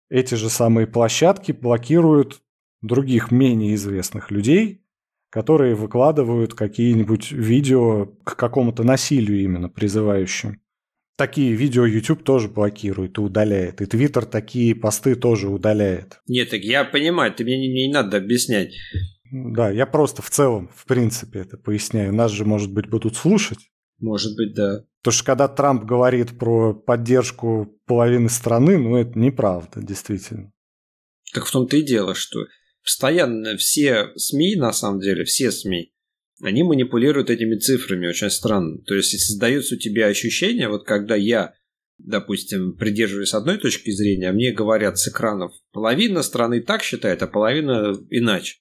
эти 0.09 0.35
же 0.35 0.49
самые 0.49 0.87
площадки 0.87 1.51
блокируют 1.51 2.41
других 2.81 3.31
менее 3.31 3.75
известных 3.75 4.31
людей, 4.31 4.80
которые 5.31 5.75
выкладывают 5.75 6.53
какие-нибудь 6.53 7.31
видео 7.31 8.07
к 8.23 8.35
какому-то 8.35 8.83
насилию 8.83 9.41
именно 9.41 9.69
призывающим. 9.69 10.61
Такие 11.17 11.53
видео 11.53 11.85
YouTube 11.85 12.23
тоже 12.23 12.49
блокирует 12.49 13.17
и 13.17 13.21
удаляет. 13.21 13.81
И 13.81 13.85
Twitter 13.85 14.25
такие 14.25 14.75
посты 14.75 15.15
тоже 15.15 15.47
удаляет. 15.49 16.19
Нет, 16.27 16.49
так 16.49 16.61
я 16.61 16.83
понимаю, 16.83 17.33
ты 17.33 17.45
мне 17.45 17.57
не, 17.57 17.87
не 17.87 17.93
надо 17.93 18.17
объяснять. 18.17 18.73
Да, 19.31 19.69
я 19.69 19.85
просто 19.85 20.21
в 20.21 20.29
целом, 20.29 20.69
в 20.75 20.85
принципе, 20.85 21.39
это 21.39 21.57
поясняю. 21.57 22.13
Нас 22.13 22.31
же, 22.31 22.43
может 22.43 22.73
быть, 22.73 22.89
будут 22.89 23.15
слушать. 23.15 23.59
Может 23.99 24.35
быть, 24.35 24.53
да. 24.53 24.83
Потому 25.01 25.13
что 25.13 25.25
когда 25.25 25.47
Трамп 25.47 25.85
говорит 25.85 26.37
про 26.37 26.73
поддержку 26.73 27.79
половины 27.85 28.29
страны, 28.29 28.77
ну 28.77 28.97
это 28.97 29.17
неправда, 29.17 29.81
действительно. 29.81 30.51
Так 31.33 31.45
в 31.45 31.51
том-то 31.51 31.77
и 31.77 31.83
дело, 31.83 32.15
что 32.15 32.39
постоянно 32.83 33.57
все 33.57 34.11
СМИ, 34.15 34.55
на 34.55 34.73
самом 34.73 34.99
деле, 34.99 35.23
все 35.23 35.51
СМИ, 35.51 35.91
они 36.41 36.63
манипулируют 36.63 37.29
этими 37.29 37.55
цифрами 37.55 38.07
очень 38.07 38.29
странно. 38.29 38.79
То 38.85 38.95
есть 38.95 39.19
создается 39.19 39.75
у 39.75 39.77
тебя 39.77 40.07
ощущение, 40.07 40.69
вот 40.69 40.85
когда 40.85 41.15
я, 41.15 41.53
допустим, 41.99 42.75
придерживаюсь 42.75 43.33
одной 43.33 43.57
точки 43.57 43.91
зрения, 43.91 44.29
а 44.29 44.33
мне 44.33 44.51
говорят 44.51 44.97
с 44.97 45.07
экранов, 45.07 45.51
половина 45.71 46.23
страны 46.23 46.61
так 46.61 46.83
считает, 46.83 47.21
а 47.21 47.27
половина 47.27 47.95
иначе. 48.09 48.57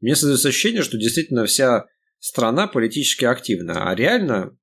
Мне 0.00 0.16
создается 0.16 0.48
ощущение, 0.48 0.82
что 0.82 0.98
действительно 0.98 1.46
вся 1.46 1.86
страна 2.18 2.66
политически 2.66 3.24
активна, 3.24 3.88
а 3.88 3.94
реально 3.94 4.56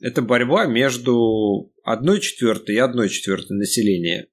это 0.00 0.22
борьба 0.22 0.66
между 0.66 1.72
одной 1.82 2.20
четвертой 2.20 2.76
и 2.76 2.78
одной 2.78 3.08
четвертой 3.08 3.56
населения. 3.56 4.28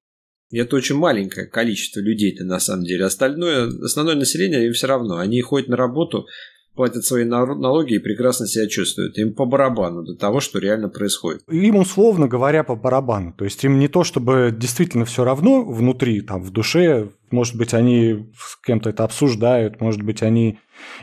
И 0.52 0.58
это 0.58 0.76
очень 0.76 0.96
маленькое 0.96 1.48
количество 1.48 2.00
людей-то 2.00 2.44
на 2.44 2.60
самом 2.60 2.84
деле. 2.84 3.06
Остальное, 3.06 3.68
основное 3.84 4.16
население 4.16 4.68
им 4.68 4.74
все 4.74 4.88
равно. 4.88 5.18
Они 5.18 5.42
ходят 5.42 5.70
на 5.70 5.76
работу, 5.76 6.28
платят 6.76 7.04
свои 7.04 7.24
налоги 7.24 7.96
и 7.96 8.00
прекрасно 8.00 8.48
себя 8.48 8.68
чувствуют. 8.68 9.18
Им 9.18 9.34
по 9.34 9.46
барабану 9.46 10.04
до 10.04 10.16
того, 10.16 10.40
что 10.40 10.60
реально 10.60 10.90
происходит. 10.90 11.42
Им 11.50 11.78
условно 11.78 12.28
говоря 12.28 12.64
по 12.64 12.76
барабану. 12.76 13.34
То 13.34 13.46
есть 13.46 13.64
им 13.64 13.80
не 13.80 13.88
то, 13.88 14.04
чтобы 14.04 14.54
действительно 14.56 15.06
все 15.06 15.24
равно 15.24 15.64
внутри, 15.66 16.22
там, 16.22 16.44
в 16.44 16.52
душе, 16.52 17.10
может 17.32 17.56
быть, 17.56 17.74
они 17.74 18.30
с 18.38 18.62
кем-то 18.66 18.90
это 18.92 19.04
обсуждают, 19.04 19.82
может 19.82 20.04
быть, 20.04 20.22
они 20.22 20.60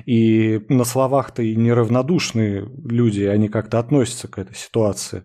и 0.07 0.61
на 0.69 0.85
словах-то 0.85 1.43
и 1.43 1.57
неравнодушные 1.57 2.69
люди, 2.85 3.23
они 3.23 3.49
как-то 3.49 3.79
относятся 3.79 4.29
к 4.29 4.39
этой 4.39 4.55
ситуации. 4.55 5.25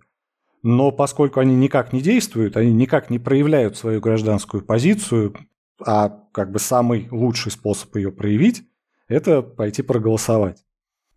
Но 0.63 0.91
поскольку 0.91 1.39
они 1.39 1.55
никак 1.55 1.93
не 1.93 2.01
действуют, 2.01 2.57
они 2.57 2.73
никак 2.73 3.09
не 3.09 3.19
проявляют 3.19 3.77
свою 3.77 4.01
гражданскую 4.01 4.63
позицию, 4.63 5.35
а 5.85 6.09
как 6.31 6.51
бы 6.51 6.59
самый 6.59 7.07
лучший 7.11 7.51
способ 7.51 7.95
ее 7.95 8.11
проявить– 8.11 8.63
это 9.07 9.41
пойти 9.41 9.81
проголосовать. 9.81 10.63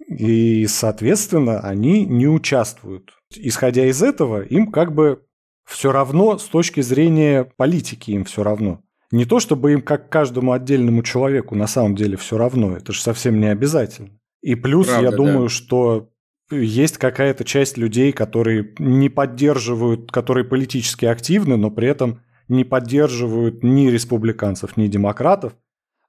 И, 0.07 0.67
соответственно, 0.67 1.61
они 1.61 2.05
не 2.05 2.27
участвуют. 2.27 3.13
Исходя 3.35 3.87
из 3.87 4.03
этого, 4.03 4.43
им 4.43 4.71
как 4.71 4.95
бы 4.95 5.23
все 5.65 5.93
равно 5.93 6.37
с 6.39 6.45
точки 6.45 6.81
зрения 6.81 7.45
политики 7.57 8.11
им 8.11 8.25
все 8.25 8.43
равно. 8.43 8.83
Не 9.13 9.25
то, 9.25 9.41
чтобы 9.41 9.73
им 9.73 9.83
как 9.83 10.09
каждому 10.09 10.53
отдельному 10.53 11.03
человеку 11.03 11.55
на 11.55 11.67
самом 11.67 11.97
деле 11.97 12.17
все 12.17 12.39
равно, 12.39 12.77
это 12.77 12.93
же 12.93 13.01
совсем 13.01 13.41
не 13.41 13.47
обязательно. 13.47 14.11
И 14.41 14.55
плюс 14.55 14.87
Правда, 14.87 15.05
я 15.05 15.11
да. 15.11 15.17
думаю, 15.17 15.49
что 15.49 16.11
есть 16.51 16.99
какая-то 16.99 17.45
часть 17.45 17.77
людей, 17.77 18.13
которые 18.13 18.75
не 18.79 19.09
поддерживают, 19.09 20.11
которые 20.11 20.45
политически 20.45 21.05
активны, 21.05 21.57
но 21.57 21.71
при 21.71 21.89
этом 21.89 22.23
не 22.49 22.65
поддерживают 22.65 23.63
ни 23.63 23.89
республиканцев, 23.89 24.77
ни 24.77 24.89
демократов, 24.89 25.55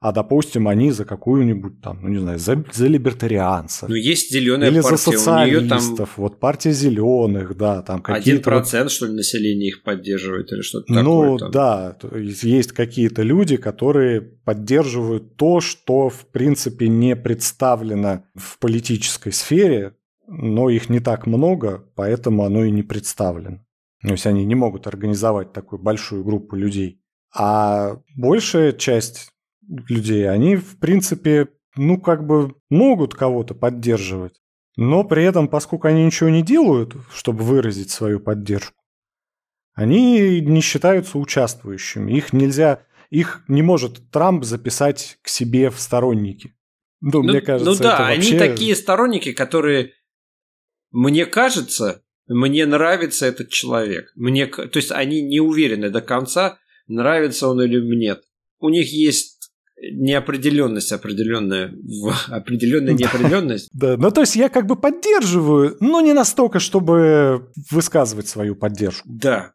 а, 0.02 0.12
допустим, 0.12 0.68
они 0.68 0.90
за 0.90 1.06
какую-нибудь 1.06 1.80
там, 1.80 2.00
ну 2.02 2.10
не 2.10 2.18
знаю, 2.18 2.40
за, 2.40 2.66
за 2.74 2.88
либертарианцев. 2.88 3.88
Ну, 3.88 3.94
есть 3.94 4.32
зеленая 4.32 4.72
Или 4.72 4.82
партия, 4.82 5.16
за 5.16 5.32
у 5.32 5.46
нее 5.46 5.60
там 5.60 5.80
социалистов, 5.80 6.18
вот 6.18 6.40
партия 6.40 6.72
зеленых, 6.72 7.56
да, 7.56 7.84
там 7.84 8.02
один 8.06 8.16
какие-то... 8.16 8.50
вот- 8.50 8.58
процент, 8.58 8.90
что 8.90 9.06
ли, 9.06 9.14
населения 9.14 9.68
их 9.68 9.84
поддерживает 9.84 10.52
или 10.52 10.62
что-то 10.62 10.92
Ну 10.92 11.38
такое. 11.38 11.38
там. 11.38 11.52
да, 11.52 11.98
есть 12.18 12.72
какие-то 12.72 13.22
люди, 13.22 13.58
которые 13.58 14.22
поддерживают 14.22 15.36
то, 15.36 15.62
что 15.62 16.10
в 16.10 16.26
принципе 16.32 16.88
не 16.88 17.16
представлено 17.16 18.24
в 18.34 18.58
политической 18.58 19.32
сфере, 19.32 19.94
но 20.34 20.70
их 20.70 20.90
не 20.90 21.02
так 21.02 21.28
много, 21.28 21.86
поэтому 21.96 22.46
оно 22.46 22.64
и 22.64 22.72
не 22.72 22.84
представлено. 22.84 23.60
То 24.02 24.12
есть 24.12 24.26
они 24.26 24.46
не 24.46 24.56
могут 24.56 24.88
организовать 24.88 25.52
такую 25.52 25.82
большую 25.82 26.24
группу 26.24 26.56
людей. 26.56 27.02
А 27.36 27.98
большая 28.16 28.72
часть 28.72 29.30
людей, 29.62 30.30
они 30.30 30.56
в 30.56 30.80
принципе, 30.80 31.50
ну 31.76 32.00
как 32.00 32.26
бы 32.26 32.56
могут 32.70 33.14
кого-то 33.14 33.54
поддерживать, 33.54 34.42
но 34.78 35.04
при 35.04 35.24
этом, 35.24 35.50
поскольку 35.50 35.88
они 35.88 36.06
ничего 36.06 36.30
не 36.30 36.42
делают, 36.42 36.96
чтобы 37.14 37.44
выразить 37.44 37.92
свою 37.92 38.20
поддержку, 38.22 38.82
они 39.74 40.40
не 40.40 40.62
считаются 40.62 41.18
участвующими. 41.18 42.14
Их 42.14 42.34
нельзя, 42.34 42.84
их 43.10 43.44
не 43.50 43.62
может 43.62 44.10
Трамп 44.12 44.46
записать 44.46 45.20
к 45.22 45.28
себе 45.28 45.70
в 45.70 45.80
сторонники. 45.80 46.56
Ну, 47.02 47.24
мне 47.24 47.42
кажется, 47.42 47.72
ну 47.72 47.78
да, 47.78 48.00
вообще... 48.00 48.38
они 48.38 48.40
такие 48.40 48.76
сторонники, 48.76 49.34
которые, 49.34 49.94
мне 50.92 51.26
кажется, 51.26 52.04
мне 52.28 52.66
нравится 52.66 53.26
этот 53.26 53.50
человек. 53.50 54.12
Мне, 54.16 54.48
то 54.48 54.78
есть 54.78 54.92
они 54.92 55.22
не 55.22 55.40
уверены 55.40 55.90
до 55.90 56.02
конца, 56.02 56.58
нравится 56.88 57.48
он 57.48 57.62
или 57.62 57.80
нет. 57.96 58.24
У 58.60 58.70
них 58.70 58.92
есть 58.92 59.52
неопределенность 59.82 60.92
определенная, 60.92 61.74
определенная 62.30 62.94
неопределенность. 62.98 63.70
Да, 63.74 63.98
ну 63.98 64.12
то 64.12 64.22
есть 64.22 64.36
я 64.36 64.50
как 64.50 64.68
бы 64.68 64.76
поддерживаю, 64.76 65.78
но 65.80 66.02
не 66.02 66.14
настолько, 66.14 66.60
чтобы 66.60 67.52
высказывать 67.72 68.28
свою 68.28 68.56
поддержку. 68.56 69.08
Да. 69.10 69.54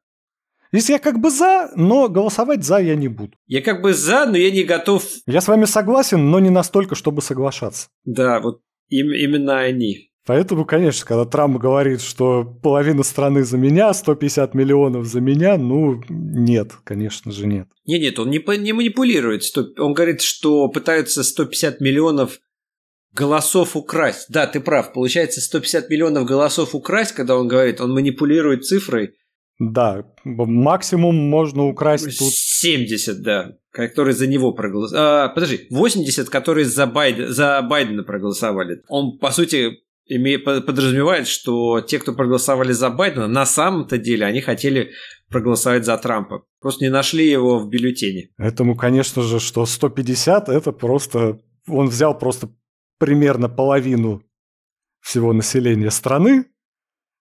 Если 0.72 0.92
я 0.92 0.98
как 0.98 1.20
бы 1.20 1.30
за, 1.30 1.70
но 1.76 2.08
голосовать 2.08 2.64
за 2.64 2.78
я 2.78 2.96
не 2.96 3.08
буду. 3.08 3.32
Я 3.46 3.62
как 3.62 3.82
бы 3.82 3.94
за, 3.94 4.26
но 4.26 4.36
я 4.36 4.50
не 4.50 4.64
готов. 4.64 5.04
Я 5.26 5.40
с 5.40 5.48
вами 5.48 5.64
согласен, 5.64 6.30
но 6.30 6.40
не 6.40 6.50
настолько, 6.50 6.94
чтобы 6.96 7.22
соглашаться. 7.22 7.88
Да, 8.04 8.40
вот 8.40 8.60
им- 8.88 9.12
именно 9.12 9.58
они. 9.60 10.10
Поэтому, 10.26 10.64
конечно, 10.64 11.06
когда 11.06 11.24
Трамп 11.24 11.58
говорит, 11.58 12.00
что 12.00 12.44
половина 12.44 13.04
страны 13.04 13.44
за 13.44 13.56
меня, 13.56 13.94
150 13.94 14.54
миллионов 14.54 15.06
за 15.06 15.20
меня, 15.20 15.56
ну, 15.56 16.02
нет, 16.08 16.72
конечно 16.82 17.30
же, 17.30 17.46
нет. 17.46 17.68
Нет, 17.86 18.00
нет, 18.00 18.18
он 18.18 18.30
не, 18.30 18.42
не 18.58 18.72
манипулирует. 18.72 19.42
Он 19.78 19.94
говорит, 19.94 20.22
что 20.22 20.68
пытаются 20.68 21.22
150 21.22 21.80
миллионов 21.80 22.40
голосов 23.12 23.76
украсть. 23.76 24.26
Да, 24.28 24.48
ты 24.48 24.58
прав, 24.58 24.92
получается 24.92 25.40
150 25.40 25.88
миллионов 25.90 26.26
голосов 26.26 26.74
украсть, 26.74 27.12
когда 27.12 27.36
он 27.36 27.46
говорит, 27.46 27.80
он 27.80 27.92
манипулирует 27.92 28.64
цифрой. 28.64 29.14
Да, 29.58 30.04
максимум 30.24 31.14
можно 31.16 31.66
украсть 31.66 32.18
тут... 32.18 32.32
70, 32.32 33.22
да, 33.22 33.52
которые 33.70 34.14
за 34.14 34.26
него 34.26 34.52
проголосовали. 34.52 35.02
А, 35.02 35.28
подожди, 35.28 35.66
80, 35.70 36.28
которые 36.28 36.66
за, 36.66 36.86
Байд... 36.86 37.30
за 37.30 37.62
Байдена 37.62 38.02
проголосовали. 38.02 38.82
Он, 38.88 39.18
по 39.18 39.30
сути, 39.30 39.85
име... 40.06 40.38
подразумевает, 40.38 41.28
что 41.28 41.80
те, 41.80 41.98
кто 41.98 42.12
проголосовали 42.12 42.72
за 42.72 42.90
Байдена, 42.90 43.28
на 43.28 43.46
самом-то 43.46 43.98
деле 43.98 44.26
они 44.26 44.40
хотели 44.40 44.92
проголосовать 45.28 45.84
за 45.84 45.96
Трампа. 45.98 46.44
Просто 46.60 46.84
не 46.84 46.90
нашли 46.90 47.28
его 47.28 47.58
в 47.58 47.68
бюллетене. 47.68 48.30
Этому, 48.38 48.76
конечно 48.76 49.22
же, 49.22 49.40
что 49.40 49.66
150 49.66 50.48
это 50.48 50.72
просто... 50.72 51.40
Он 51.68 51.88
взял 51.88 52.16
просто 52.16 52.48
примерно 52.98 53.48
половину 53.48 54.22
всего 55.00 55.32
населения 55.32 55.90
страны, 55.90 56.46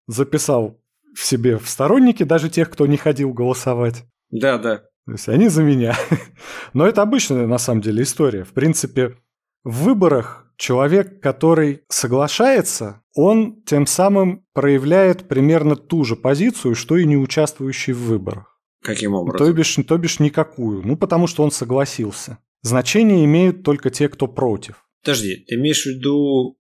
записал 0.07 0.79
в 1.15 1.23
себе 1.25 1.57
в 1.57 1.67
сторонники 1.67 2.23
даже 2.23 2.49
тех, 2.49 2.69
кто 2.69 2.85
не 2.85 2.97
ходил 2.97 3.33
голосовать. 3.33 4.03
Да, 4.29 4.57
да. 4.57 4.83
То 5.05 5.11
есть 5.11 5.29
они 5.29 5.49
за 5.49 5.63
меня. 5.63 5.95
Но 6.73 6.87
это 6.87 7.01
обычная 7.01 7.47
на 7.47 7.57
самом 7.57 7.81
деле 7.81 8.03
история. 8.03 8.43
В 8.43 8.53
принципе, 8.53 9.17
в 9.63 9.83
выборах 9.83 10.44
человек, 10.57 11.21
который 11.21 11.83
соглашается, 11.89 13.01
он 13.13 13.61
тем 13.63 13.87
самым 13.87 14.45
проявляет 14.53 15.27
примерно 15.27 15.75
ту 15.75 16.03
же 16.03 16.15
позицию, 16.15 16.75
что 16.75 16.97
и 16.97 17.05
не 17.05 17.17
участвующий 17.17 17.93
в 17.93 17.99
выборах. 17.99 18.59
Каким 18.81 19.13
образом? 19.13 19.47
То 19.47 19.53
бишь, 19.53 19.75
то 19.87 19.97
бишь 19.97 20.19
никакую. 20.19 20.85
Ну, 20.85 20.95
потому 20.95 21.27
что 21.27 21.43
он 21.43 21.51
согласился. 21.51 22.37
Значение 22.61 23.25
имеют 23.25 23.63
только 23.63 23.89
те, 23.89 24.09
кто 24.09 24.27
против. 24.27 24.85
Подожди, 25.03 25.45
ты 25.47 25.55
имеешь 25.55 25.83
в 25.83 25.87
виду 25.87 26.57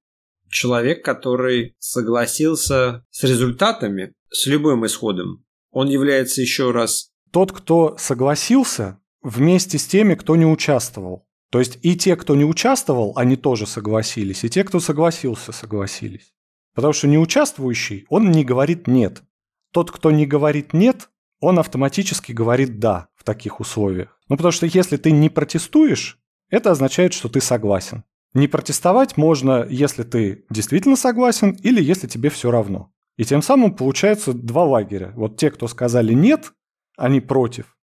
человек, 0.49 1.03
который 1.03 1.75
согласился 1.79 3.05
с 3.09 3.23
результатами, 3.23 4.13
с 4.29 4.45
любым 4.47 4.85
исходом? 4.85 5.43
Он 5.71 5.89
является 5.89 6.41
еще 6.41 6.71
раз... 6.71 7.11
Тот, 7.31 7.51
кто 7.51 7.95
согласился 7.97 8.99
вместе 9.21 9.77
с 9.77 9.85
теми, 9.85 10.15
кто 10.15 10.35
не 10.35 10.45
участвовал. 10.45 11.24
То 11.51 11.59
есть 11.59 11.79
и 11.81 11.95
те, 11.95 12.15
кто 12.15 12.35
не 12.35 12.43
участвовал, 12.43 13.13
они 13.15 13.35
тоже 13.35 13.65
согласились, 13.65 14.43
и 14.43 14.49
те, 14.49 14.63
кто 14.63 14.79
согласился, 14.79 15.51
согласились. 15.51 16.33
Потому 16.73 16.93
что 16.93 17.07
неучаствующий, 17.07 18.05
он 18.09 18.31
не 18.31 18.43
говорит 18.43 18.87
«нет». 18.87 19.23
Тот, 19.71 19.91
кто 19.91 20.11
не 20.11 20.25
говорит 20.25 20.73
«нет», 20.73 21.09
он 21.39 21.59
автоматически 21.59 22.31
говорит 22.31 22.79
«да» 22.79 23.07
в 23.15 23.23
таких 23.23 23.59
условиях. 23.59 24.19
Ну, 24.27 24.37
потому 24.37 24.51
что 24.51 24.65
если 24.65 24.97
ты 24.97 25.11
не 25.11 25.29
протестуешь, 25.29 26.19
это 26.49 26.71
означает, 26.71 27.13
что 27.13 27.29
ты 27.29 27.41
согласен. 27.41 28.03
Не 28.33 28.47
протестовать 28.47 29.15
можно, 29.15 29.65
если 29.69 30.03
ты 30.03 30.45
действительно 30.49 30.97
согласен 30.97 31.51
или 31.51 31.81
если 31.81 32.07
тебе 32.07 32.29
все 32.29 32.51
равно. 32.51 32.91
И 33.15 33.23
тем 33.23 33.41
самым 33.41 33.73
получается 33.73 34.33
два 34.33 34.65
лагеря. 34.65 35.13
Вот 35.15 35.37
те, 35.37 35.49
кто 35.51 35.67
сказали 35.69 36.13
«нет», 36.13 36.51
они 36.97 37.21
против. 37.21 37.77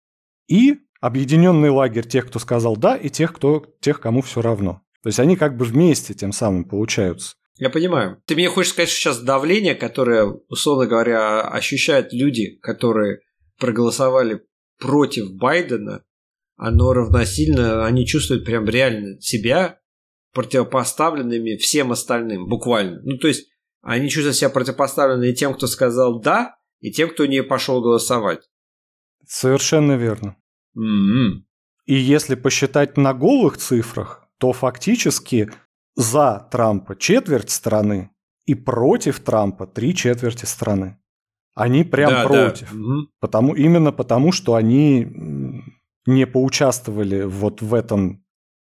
И 0.48 0.80
объединенный 1.00 1.70
лагерь 1.70 2.06
тех, 2.06 2.26
кто 2.26 2.38
сказал 2.38 2.76
«да», 2.76 2.96
и 2.96 3.08
тех, 3.08 3.32
кто, 3.32 3.64
тех, 3.80 4.00
кому 4.00 4.22
все 4.22 4.42
равно. 4.42 4.82
То 5.02 5.08
есть 5.08 5.20
они 5.20 5.36
как 5.36 5.56
бы 5.56 5.64
вместе 5.64 6.14
тем 6.14 6.32
самым 6.32 6.64
получаются. 6.64 7.36
Я 7.56 7.70
понимаю. 7.70 8.22
Ты 8.26 8.34
мне 8.34 8.48
хочешь 8.48 8.72
сказать, 8.72 8.88
что 8.88 9.00
сейчас 9.00 9.20
давление, 9.20 9.74
которое, 9.74 10.26
условно 10.48 10.86
говоря, 10.86 11.42
ощущают 11.42 12.12
люди, 12.12 12.56
которые 12.62 13.20
проголосовали 13.58 14.42
против 14.78 15.32
Байдена, 15.32 16.04
оно 16.56 16.92
равносильно, 16.92 17.84
они 17.84 18.06
чувствуют 18.06 18.44
прям 18.44 18.64
реально 18.66 19.20
себя 19.20 19.78
противопоставленными 20.32 21.56
всем 21.56 21.90
остальным, 21.90 22.48
буквально. 22.48 23.00
Ну, 23.02 23.16
то 23.18 23.28
есть, 23.28 23.48
они 23.80 24.08
чувствуют 24.08 24.36
себя 24.36 24.50
противопоставленными 24.50 25.32
тем, 25.32 25.54
кто 25.54 25.66
сказал 25.66 26.20
«да», 26.20 26.56
и 26.80 26.92
тем, 26.92 27.10
кто 27.10 27.26
не 27.26 27.42
пошел 27.42 27.80
голосовать. 27.80 28.48
Совершенно 29.26 29.96
верно. 29.96 30.36
Mm-hmm. 30.78 31.42
И 31.86 31.94
если 31.94 32.34
посчитать 32.34 32.96
на 32.96 33.14
голых 33.14 33.56
цифрах, 33.56 34.28
то 34.38 34.52
фактически 34.52 35.50
за 35.96 36.46
Трампа 36.50 36.96
четверть 36.96 37.50
страны 37.50 38.10
и 38.46 38.54
против 38.54 39.20
Трампа 39.20 39.66
три 39.66 39.94
четверти 39.94 40.44
страны. 40.44 40.98
Они 41.54 41.82
прям 41.82 42.10
да, 42.10 42.24
против. 42.24 42.72
Да. 42.72 43.08
Потому, 43.20 43.54
именно 43.54 43.90
потому, 43.90 44.30
что 44.30 44.54
они 44.54 45.08
не 46.06 46.26
поучаствовали 46.26 47.24
вот 47.24 47.62
в 47.62 47.74
этом 47.74 48.24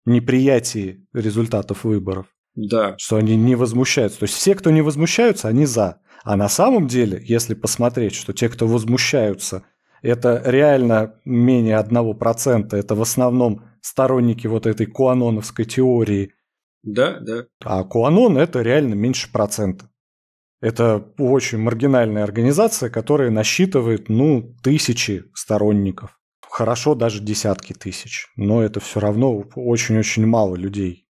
неприятии 0.05 1.07
результатов 1.13 1.85
выборов. 1.85 2.27
Да. 2.55 2.97
Что 2.97 3.17
они 3.17 3.37
не 3.37 3.57
возмущаются. 3.57 4.21
То 4.21 4.25
есть 4.25 4.35
все, 4.37 4.55
кто 4.55 4.71
не 4.71 4.83
возмущаются, 4.83 5.49
они 5.49 5.67
за. 5.67 6.01
А 6.23 6.37
на 6.37 6.49
самом 6.49 6.87
деле, 6.87 7.21
если 7.25 7.55
посмотреть, 7.55 8.15
что 8.15 8.33
те, 8.33 8.49
кто 8.49 8.67
возмущаются, 8.67 9.65
это 10.07 10.43
реально 10.45 11.21
менее 11.25 11.79
1%, 11.79 12.75
это 12.75 12.95
в 12.95 13.03
основном 13.03 13.65
сторонники 13.81 14.47
вот 14.47 14.67
этой 14.67 14.87
куаноновской 14.87 15.65
теории. 15.65 16.33
Да, 16.83 17.19
да. 17.21 17.47
А 17.65 17.85
Куанон– 17.85 18.39
это 18.39 18.63
реально 18.63 18.95
меньше 18.95 19.31
процента. 19.33 19.91
Это 20.61 21.05
очень 21.19 21.59
маргинальная 21.59 22.25
организация, 22.25 22.91
которая 22.91 23.31
насчитывает, 23.31 24.09
ну, 24.09 24.55
тысячи 24.63 25.25
сторонников 25.35 26.17
хорошо 26.57 26.95
даже 26.95 27.21
десятки 27.21 27.75
тысяч, 27.75 28.29
но 28.35 28.63
это 28.63 28.81
все 28.81 28.99
равно 28.99 29.45
очень-очень 29.55 30.25
мало 30.25 30.57
людей. 30.57 31.06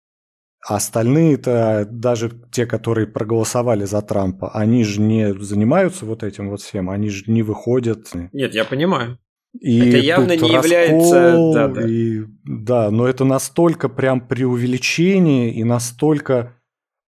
А 0.67 0.78
остальные-то, 0.78 1.88
даже 1.89 2.32
те, 2.52 2.65
которые 2.65 3.08
проголосовали 3.08 3.84
за 3.84 4.02
Трампа, 4.02 4.49
они 4.54 4.84
же 4.84 5.02
не 5.02 5.34
занимаются 5.34 6.06
вот 6.06 6.23
этим 6.23 6.49
вот 6.49 6.62
всем, 6.62 6.89
они 6.89 7.10
же 7.10 7.26
не 7.28 7.43
выходят. 7.43 8.10
Нет, 8.32 8.54
я 8.54 8.63
понимаю. 8.63 9.19
И 9.60 9.80
это 9.80 9.97
явно 9.97 10.36
не 10.36 10.49
является... 10.49 11.52
Да, 11.54 11.67
да. 11.67 11.88
И, 11.88 12.23
да, 12.45 12.91
но 12.91 13.08
это 13.08 13.23
настолько 13.26 13.89
прям 13.89 14.21
преувеличение 14.26 15.54
и 15.54 15.63
настолько 15.63 16.56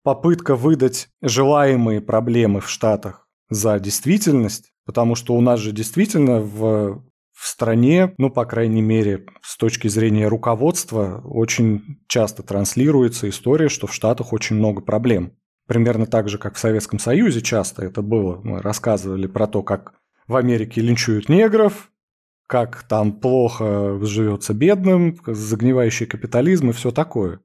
попытка 0.03 0.55
выдать 0.55 1.09
желаемые 1.21 2.01
проблемы 2.01 2.59
в 2.59 2.69
Штатах 2.69 3.27
за 3.49 3.79
действительность, 3.79 4.71
потому 4.85 5.15
что 5.15 5.33
у 5.33 5.41
нас 5.41 5.59
же 5.59 5.71
действительно 5.71 6.39
в 6.39 7.03
в 7.35 7.47
стране, 7.47 8.15
ну, 8.17 8.29
по 8.29 8.45
крайней 8.45 8.81
мере, 8.81 9.25
с 9.41 9.57
точки 9.57 9.89
зрения 9.89 10.27
руководства, 10.29 11.21
очень 11.25 11.99
часто 12.07 12.43
транслируется 12.43 13.29
история, 13.29 13.67
что 13.67 13.87
в 13.87 13.93
Штатах 13.93 14.31
очень 14.31 14.55
много 14.55 14.81
проблем. 14.81 15.33
Примерно 15.67 16.05
так 16.05 16.29
же, 16.29 16.37
как 16.37 16.55
в 16.55 16.59
Советском 16.59 16.97
Союзе 16.97 17.41
часто 17.41 17.83
это 17.83 18.01
было. 18.01 18.39
Мы 18.41 18.61
рассказывали 18.61 19.27
про 19.27 19.47
то, 19.47 19.63
как 19.63 19.95
в 20.27 20.37
Америке 20.37 20.79
линчуют 20.79 21.27
негров, 21.27 21.91
как 22.47 22.83
там 22.83 23.19
плохо 23.19 23.99
живется 24.01 24.53
бедным, 24.53 25.17
загнивающий 25.25 26.05
капитализм 26.05 26.69
и 26.69 26.73
все 26.73 26.91
такое. 26.91 27.41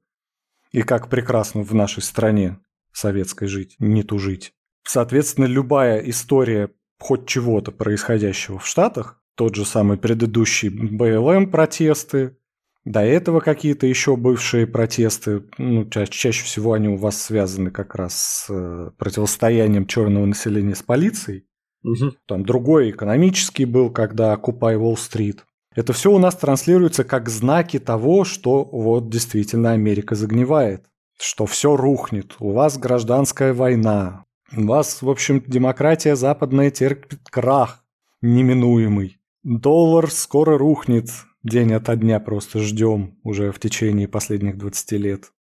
И 0.71 0.83
как 0.83 1.09
прекрасно 1.09 1.63
в 1.63 1.73
нашей 1.73 2.01
стране 2.01 2.59
советской 2.93 3.47
жить, 3.47 3.75
не 3.79 4.03
тужить. 4.03 4.53
Соответственно, 4.83 5.45
любая 5.45 5.99
история 5.99 6.69
хоть 6.97 7.27
чего-то 7.27 7.71
происходящего 7.71 8.59
в 8.59 8.65
Штатах 8.65 9.20
тот 9.35 9.55
же 9.55 9.65
самый 9.65 9.97
предыдущий 9.97 10.69
БЛМ 10.69 11.49
протесты, 11.51 12.37
до 12.83 13.01
этого 13.01 13.41
какие-то 13.41 13.85
еще 13.85 14.15
бывшие 14.15 14.65
протесты, 14.65 15.43
ну, 15.57 15.87
ча- 15.89 16.07
чаще 16.07 16.43
всего 16.43 16.73
они 16.73 16.87
у 16.87 16.97
вас 16.97 17.21
связаны 17.21 17.69
как 17.69 17.95
раз 17.95 18.15
с 18.15 18.45
э, 18.49 18.91
противостоянием 18.97 19.85
черного 19.85 20.25
населения 20.25 20.75
с 20.75 20.81
полицией. 20.81 21.45
Угу. 21.83 22.13
Там 22.27 22.43
другой 22.43 22.89
экономический 22.89 23.65
был, 23.65 23.91
когда 23.91 24.33
Окупай 24.33 24.77
Уолл-стрит. 24.77 25.45
Это 25.75 25.93
все 25.93 26.11
у 26.11 26.17
нас 26.17 26.35
транслируется 26.35 27.03
как 27.03 27.29
знаки 27.29 27.79
того, 27.79 28.23
что 28.23 28.63
вот 28.65 29.09
действительно 29.09 29.71
Америка 29.71 30.15
загнивает, 30.15 30.85
что 31.19 31.45
все 31.45 31.75
рухнет, 31.75 32.35
у 32.39 32.51
вас 32.51 32.77
гражданская 32.77 33.53
война, 33.53 34.25
у 34.55 34.65
вас, 34.65 35.01
в 35.01 35.09
общем, 35.09 35.41
демократия 35.45 36.15
западная 36.15 36.71
терпит 36.71 37.21
крах 37.29 37.85
неминуемый. 38.21 39.20
Доллар 39.43 40.11
скоро 40.11 40.55
рухнет, 40.55 41.09
день 41.41 41.73
ото 41.73 41.95
дня 41.95 42.19
просто 42.19 42.59
ждем 42.59 43.17
уже 43.23 43.51
в 43.51 43.59
течение 43.59 44.07
последних 44.07 44.57
20 44.59 44.91
лет. 44.93 45.31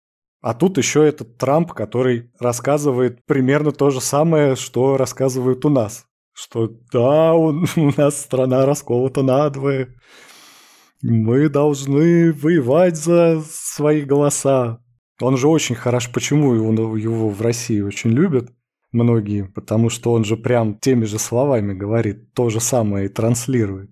А 0.40 0.54
тут 0.54 0.78
еще 0.78 1.06
этот 1.06 1.36
Трамп, 1.36 1.74
который 1.74 2.30
рассказывает 2.38 3.24
примерно 3.26 3.72
то 3.72 3.90
же 3.90 4.00
самое, 4.00 4.56
что 4.56 4.96
рассказывают 4.96 5.66
у 5.66 5.68
нас. 5.68 6.06
Что 6.32 6.70
да, 6.90 7.34
у, 7.34 7.52
нас 7.96 8.18
страна 8.18 8.64
расколота 8.64 9.22
надвое. 9.22 9.94
Мы 11.02 11.50
должны 11.50 12.32
воевать 12.32 12.96
за 12.96 13.42
свои 13.46 14.00
голоса. 14.00 14.82
Он 15.20 15.36
же 15.36 15.46
очень 15.46 15.74
хорош. 15.74 16.10
Почему 16.10 16.54
его, 16.54 16.96
его 16.96 17.28
в 17.28 17.42
России 17.42 17.82
очень 17.82 18.10
любят? 18.10 18.50
Многие, 18.92 19.44
потому 19.44 19.90
что 19.90 20.12
он 20.12 20.24
же 20.24 20.36
прям 20.36 20.78
теми 20.78 21.04
же 21.04 21.18
словами 21.18 21.72
говорит, 21.72 22.32
то 22.34 22.50
же 22.50 22.60
самое 22.60 23.06
и 23.06 23.08
транслирует. 23.08 23.90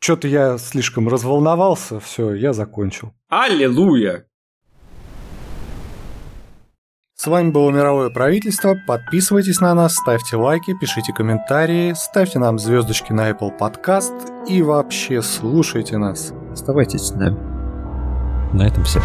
Что-то 0.00 0.28
я 0.28 0.58
слишком 0.58 1.08
разволновался, 1.08 1.98
все, 2.00 2.34
я 2.34 2.52
закончил. 2.52 3.12
Аллилуйя! 3.28 4.26
С 7.16 7.26
вами 7.26 7.50
было 7.52 7.70
Мировое 7.70 8.10
правительство. 8.10 8.74
Подписывайтесь 8.86 9.60
на 9.60 9.72
нас, 9.72 9.94
ставьте 9.94 10.36
лайки, 10.36 10.76
пишите 10.78 11.14
комментарии, 11.14 11.94
ставьте 11.94 12.38
нам 12.38 12.58
звездочки 12.58 13.12
на 13.12 13.30
Apple 13.30 13.58
Podcast 13.58 14.46
и 14.46 14.60
вообще 14.60 15.22
слушайте 15.22 15.96
нас. 15.96 16.34
Оставайтесь 16.52 17.00
с 17.00 17.14
нами. 17.14 17.38
На 18.52 18.66
этом 18.66 18.84
все. 18.84 19.00